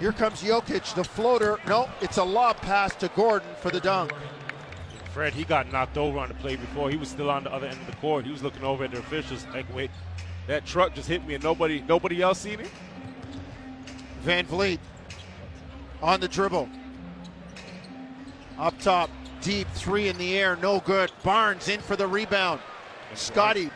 [0.00, 1.58] Here comes Jokic, the floater.
[1.66, 4.12] No, it's a lob pass to Gordon for the dunk.
[5.14, 6.90] Fred, he got knocked over on the play before.
[6.90, 8.24] He was still on the other end of the court.
[8.24, 9.92] He was looking over at the officials like, wait,
[10.48, 12.68] that truck just hit me and nobody nobody else seen it?
[14.22, 14.80] Van Vleet
[16.02, 16.68] on the dribble.
[18.58, 19.08] Up top,
[19.40, 21.12] deep three in the air, no good.
[21.22, 22.60] Barnes in for the rebound.
[23.14, 23.70] Scotty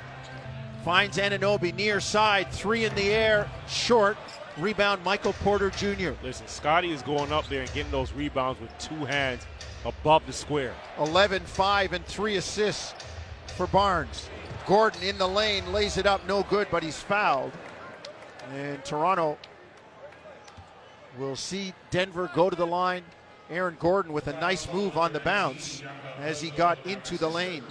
[0.85, 4.17] finds Anunoby near side, three in the air, short.
[4.57, 6.11] Rebound, Michael Porter Jr.
[6.25, 9.47] Listen, Scotty is going up there and getting those rebounds with two hands
[9.85, 10.75] above the square.
[10.99, 12.95] 11 5 and 3 assists
[13.57, 14.29] for Barnes.
[14.67, 17.53] Gordon in the lane, lays it up, no good, but he's fouled.
[18.55, 19.39] And Toronto
[21.19, 23.03] will see Denver go to the line.
[23.51, 25.83] Aaron Gordon with a nice move on the bounce
[26.19, 27.65] as he got into the lane.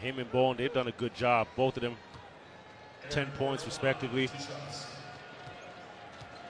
[0.00, 1.48] Him and Bowen, they've done a good job.
[1.56, 1.96] Both of them,
[3.10, 4.28] 10 points respectively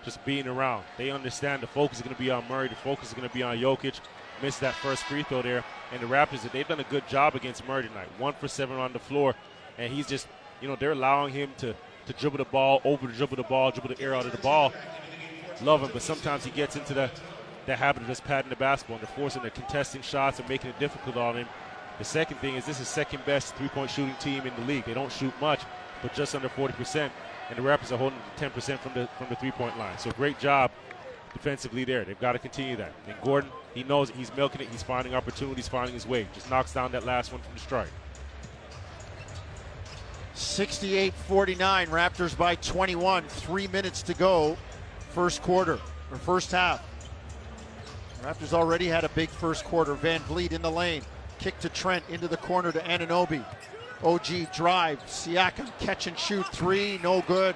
[0.04, 0.84] just being around.
[0.96, 2.68] They understand the focus is going to be on Murray.
[2.68, 4.00] The focus is going to be on Jokic.
[4.42, 5.64] Missed that first free throw there.
[5.92, 8.08] And the Raptors, they've done a good job against Murray tonight.
[8.18, 9.34] One for seven on the floor.
[9.78, 10.26] And he's just,
[10.60, 11.74] you know, they're allowing him to,
[12.06, 14.38] to dribble the ball, over the dribble the ball, dribble the air out of the
[14.38, 14.72] ball.
[15.62, 17.10] Love him, but sometimes he gets into the,
[17.66, 20.70] the habit of just patting the basketball and they're forcing the contesting shots and making
[20.70, 21.46] it difficult on him.
[21.98, 24.84] The second thing is this is second best three point shooting team in the league.
[24.84, 25.60] They don't shoot much,
[26.02, 27.10] but just under 40%
[27.48, 29.98] and the Raptors are holding 10% from the from the three-point line.
[29.98, 30.70] So great job
[31.32, 32.04] defensively there.
[32.04, 32.92] They've got to continue that.
[33.06, 34.68] And Gordon, he knows he's milking it.
[34.70, 36.26] He's finding opportunities, finding his way.
[36.34, 37.88] Just knocks down that last one from the strike.
[40.34, 43.24] 68 49, Raptors by 21.
[43.24, 44.56] Three minutes to go,
[45.10, 45.78] first quarter,
[46.10, 46.86] or first half.
[48.22, 49.94] Raptors already had a big first quarter.
[49.94, 51.02] Van Vleet in the lane.
[51.38, 53.44] Kick to Trent into the corner to Anunoby.
[54.02, 55.00] OG drive.
[55.06, 57.54] Siakam catch and shoot three, no good.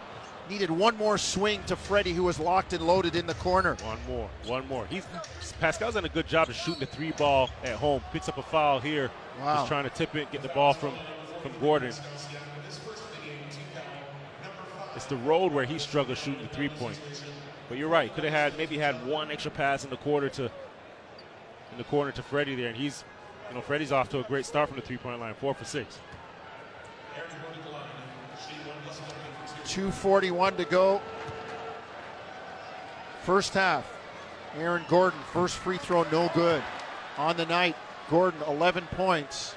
[0.49, 3.77] Needed one more swing to Freddie, who was locked and loaded in the corner.
[3.83, 4.87] One more, one more.
[4.87, 5.05] He's
[5.59, 8.01] Pascal's done a good job of shooting the three ball at home.
[8.13, 9.11] Picks up a foul here.
[9.41, 9.57] Wow.
[9.57, 10.93] Just trying to tip it, get the ball from
[11.43, 11.93] from Gordon.
[14.95, 16.99] It's the road where he struggles shooting the three point.
[17.69, 18.15] But you're right.
[18.15, 22.13] Could have had maybe had one extra pass in the quarter to in the corner
[22.13, 23.05] to Freddie there, and he's
[23.49, 25.65] you know Freddie's off to a great start from the three point line, four for
[25.65, 25.99] six.
[29.69, 31.01] 241 to go.
[33.23, 33.91] First half,
[34.57, 36.63] Aaron Gordon, first free throw, no good.
[37.19, 37.77] On the night,
[38.09, 39.55] Gordon, 11 points.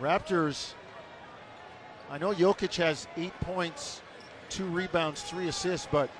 [0.00, 0.72] Raptors,
[2.10, 4.00] I know Jokic has eight points,
[4.48, 6.10] two rebounds, three assists, but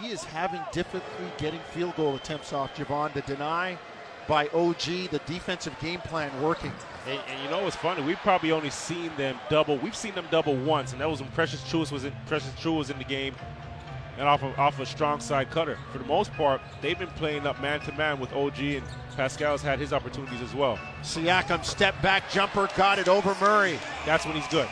[0.00, 3.12] he is having difficulty getting field goal attempts off Jevohn.
[3.12, 3.76] to deny
[4.30, 6.70] by OG, the defensive game plan working.
[7.08, 8.00] And, and, you know what's funny?
[8.00, 9.76] We've probably only seen them double.
[9.76, 12.78] We've seen them double once, and that was when Precious Achiuwa was in, Precious Achiuwa
[12.78, 13.34] was in the game,
[14.18, 15.76] and off of off a strong side cutter.
[15.90, 18.84] For the most part, they've been playing up man to man with OG, and
[19.16, 20.78] Pascal's had his opportunities as well.
[21.02, 23.80] Siakam step back jumper, got it over Murray.
[24.06, 24.68] That's when he's good.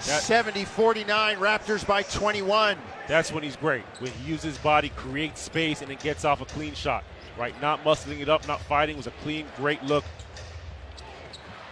[0.00, 2.76] 70 49, Raptors by 21.
[3.08, 3.84] That's when he's great.
[3.98, 7.02] When he uses his body, creates space, and then gets off a clean shot.
[7.38, 7.60] Right?
[7.60, 8.96] Not muscling it up, not fighting.
[8.96, 10.04] It was a clean, great look.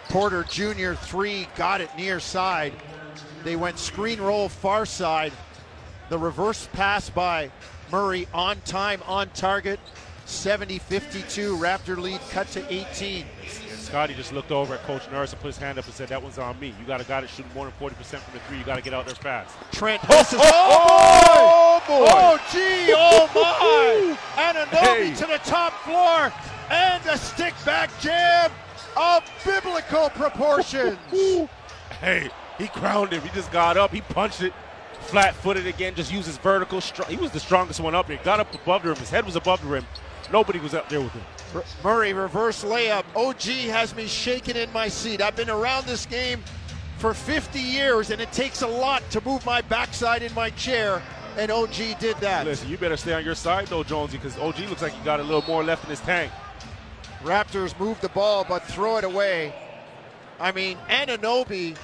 [0.09, 0.95] Porter Jr.
[0.95, 2.73] three, got it near side.
[3.45, 5.33] They went screen roll far side.
[6.09, 7.51] The reverse pass by
[7.93, 9.79] Murray on time, on target.
[10.25, 11.57] 70 52.
[11.57, 13.25] Raptor lead cut to 18.
[13.89, 16.23] Scotty just looked over at Coach Nurse and put his hand up and said, That
[16.23, 16.75] one's on me.
[16.79, 18.59] You got a guy that's shooting more than 40% from the three.
[18.59, 19.57] You got to get out there fast.
[19.73, 20.39] Trent oh, misses.
[20.43, 21.95] Oh, oh, boy!
[21.95, 22.11] oh, boy!
[22.11, 24.43] Oh, gee, oh, my!
[24.43, 25.15] Anunoby hey.
[25.15, 26.31] to the top floor
[26.71, 28.51] and a stick back jam
[28.95, 30.99] of biblical proportions.
[32.03, 32.29] hey,
[32.59, 33.23] he crowned him.
[33.23, 33.91] He just got up.
[33.91, 34.53] He punched it
[35.01, 36.81] flat footed again, just used his vertical.
[37.09, 38.19] He was the strongest one up there.
[38.23, 38.99] Got up above the rim.
[38.99, 39.87] His head was above the rim.
[40.31, 41.23] Nobody was up there with him.
[41.83, 43.05] Murray reverse layup.
[43.17, 45.21] OG has me shaking in my seat.
[45.21, 46.43] I've been around this game
[46.99, 51.03] for 50 years, and it takes a lot to move my backside in my chair.
[51.37, 52.47] And OG did that.
[52.47, 55.21] Listen, you better stay on your side though, Jonesy, because OG looks like he got
[55.21, 56.33] a little more left in his tank.
[57.23, 59.55] Raptors move the ball, but throw it away.
[60.41, 61.77] I mean, Anunoby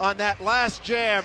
[0.00, 1.24] on that last jam.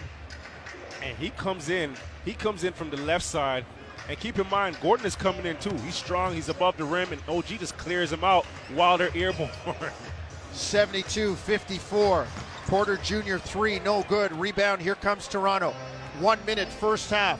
[1.03, 1.95] And he comes in.
[2.26, 3.65] He comes in from the left side
[4.09, 5.75] and keep in mind, Gordon is coming in too.
[5.77, 9.49] He's strong, he's above the rim, and OG just clears him out while they're airborne.
[10.53, 12.27] 72 54.
[12.67, 13.37] Porter Jr.
[13.37, 14.31] three, no good.
[14.33, 15.73] Rebound, here comes Toronto.
[16.19, 17.39] One minute, first half.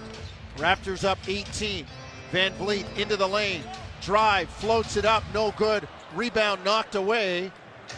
[0.58, 1.86] Raptors up 18.
[2.32, 3.64] Van Vleet into the lane.
[4.02, 5.88] Drive, floats it up, no good.
[6.16, 7.52] Rebound knocked away.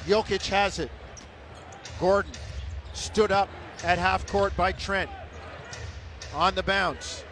[0.05, 0.91] Jokic has it.
[1.99, 2.31] Gordon
[2.93, 3.49] stood up
[3.83, 5.09] at half court by Trent.
[6.33, 7.23] On the bounce.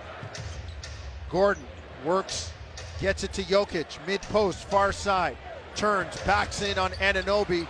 [1.29, 1.63] Gordon
[2.05, 2.51] works,
[2.99, 5.37] gets it to Jokic, mid post, far side,
[5.75, 7.67] turns, backs in on Anunoby,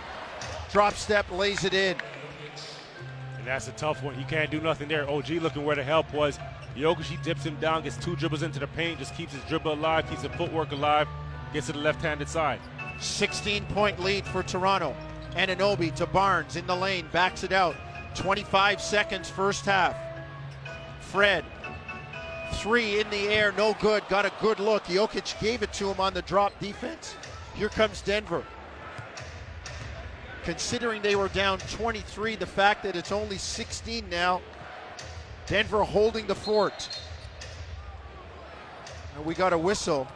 [0.72, 1.96] drop step, lays it in.
[3.36, 4.14] And that's a tough one.
[4.14, 5.08] He can't do nothing there.
[5.08, 6.38] OG looking where the help was.
[6.76, 9.72] Jokic, he dips him down, gets two dribbles into the paint, just keeps his dribble
[9.72, 11.08] alive, keeps the footwork alive,
[11.52, 12.60] gets to the left handed side.
[13.00, 14.94] 16 point lead for Toronto.
[15.32, 17.74] Anunoby to Barnes in the lane, backs it out.
[18.14, 19.96] 25 seconds, first half.
[21.00, 21.44] Fred
[22.52, 24.02] Three in the air, no good.
[24.08, 24.84] Got a good look.
[24.84, 27.14] Jokic gave it to him on the drop defense.
[27.54, 28.44] Here comes Denver.
[30.44, 34.40] Considering they were down 23, the fact that it's only 16 now,
[35.46, 36.88] Denver holding the fort.
[39.16, 40.06] And we got a whistle.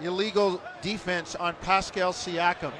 [0.00, 2.72] Illegal defense on Pascal Siakam.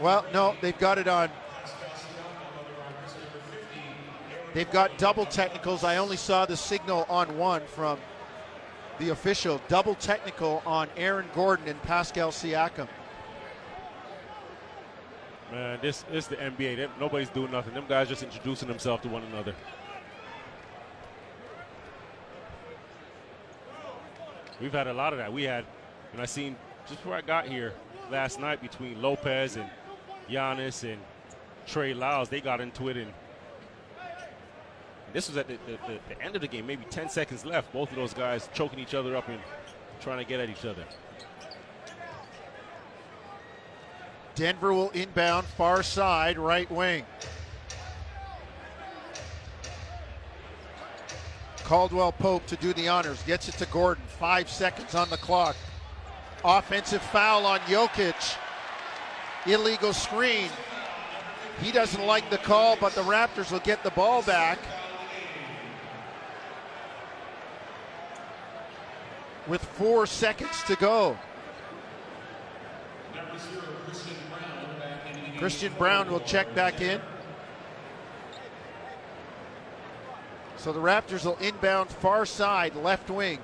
[0.00, 1.30] Well, no, they've got it on
[4.54, 5.82] They've got double technicals.
[5.82, 7.98] I only saw the signal on one from
[9.00, 9.60] the official.
[9.66, 12.86] Double technical on Aaron Gordon and Pascal Siakam.
[15.50, 16.76] Man, this, is the NBA.
[16.76, 17.74] They, nobody's doing nothing.
[17.74, 19.54] Them guys just introducing themselves to one another.
[24.60, 25.32] We've had a lot of that.
[25.32, 25.64] We had,
[26.12, 26.54] and I seen
[26.86, 27.72] just before I got here
[28.08, 29.68] last night between Lopez and
[30.30, 31.00] Giannis and
[31.66, 33.12] Trey Lyles, they got into it and
[35.14, 37.72] this was at the, the, the, the end of the game, maybe 10 seconds left.
[37.72, 39.40] Both of those guys choking each other up and
[40.00, 40.84] trying to get at each other.
[44.34, 47.06] Denver will inbound far side, right wing.
[51.62, 53.22] Caldwell Pope to do the honors.
[53.22, 54.04] Gets it to Gordon.
[54.18, 55.54] Five seconds on the clock.
[56.44, 58.36] Offensive foul on Jokic.
[59.46, 60.48] Illegal screen.
[61.62, 64.58] He doesn't like the call, but the Raptors will get the ball back.
[69.46, 71.18] With four seconds to go.
[75.38, 77.00] Christian Braun will check back in.
[80.56, 83.38] So the Raptors will inbound far side, left wing,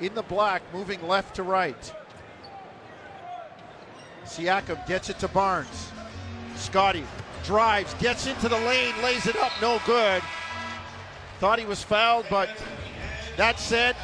[0.00, 1.94] in the black, moving left to right.
[4.24, 5.92] Siakam gets it to Barnes.
[6.56, 7.04] Scotty
[7.44, 10.22] drives, gets into the lane, lays it up, no good.
[11.38, 12.50] Thought he was fouled, but
[13.36, 13.94] that said,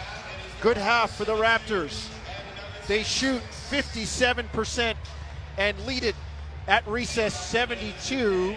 [0.63, 2.09] good half for the Raptors.
[2.87, 4.95] They shoot 57%
[5.59, 6.15] and lead it
[6.69, 8.55] at recess 72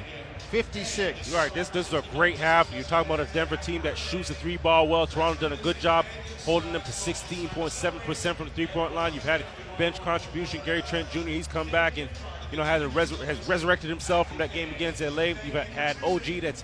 [0.51, 1.34] 56.
[1.34, 2.72] All right, this this is a great half.
[2.72, 5.08] You're talking about a Denver team that shoots the three ball well.
[5.08, 6.06] Toronto done a good job
[6.45, 9.14] holding them to 16.7% from the three point line.
[9.14, 9.43] You've had
[9.78, 10.62] bench contribution.
[10.64, 11.20] Gary Trent Jr.
[11.22, 12.10] He's come back and
[12.51, 15.24] you know has has resurrected himself from that game against LA.
[15.24, 16.64] You've had OG that's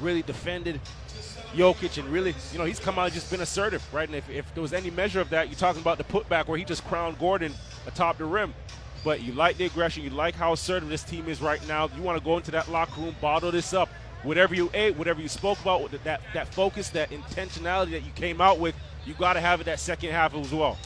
[0.00, 0.80] really defended
[1.54, 4.08] Jokic and really you know he's come out and just been assertive, right?
[4.08, 6.58] And if, if there was any measure of that, you're talking about the putback where
[6.58, 7.52] he just crowned Gordon
[7.86, 8.54] atop the rim
[9.04, 10.02] but you like the aggression.
[10.02, 11.88] You like how assertive this team is right now.
[11.96, 13.88] You want to go into that locker room, bottle this up.
[14.22, 18.40] Whatever you ate, whatever you spoke about, that that focus, that intentionality that you came
[18.40, 18.74] out with,
[19.06, 20.76] you got to have it that second half as well.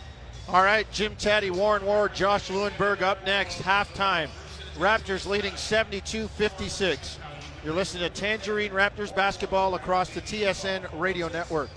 [0.49, 4.29] All right, Jim Taddy, Warren Ward, Josh Lewenberg up next, halftime.
[4.77, 7.19] Raptors leading 72 56.
[7.65, 11.71] You're listening to Tangerine Raptors basketball across the TSN radio network.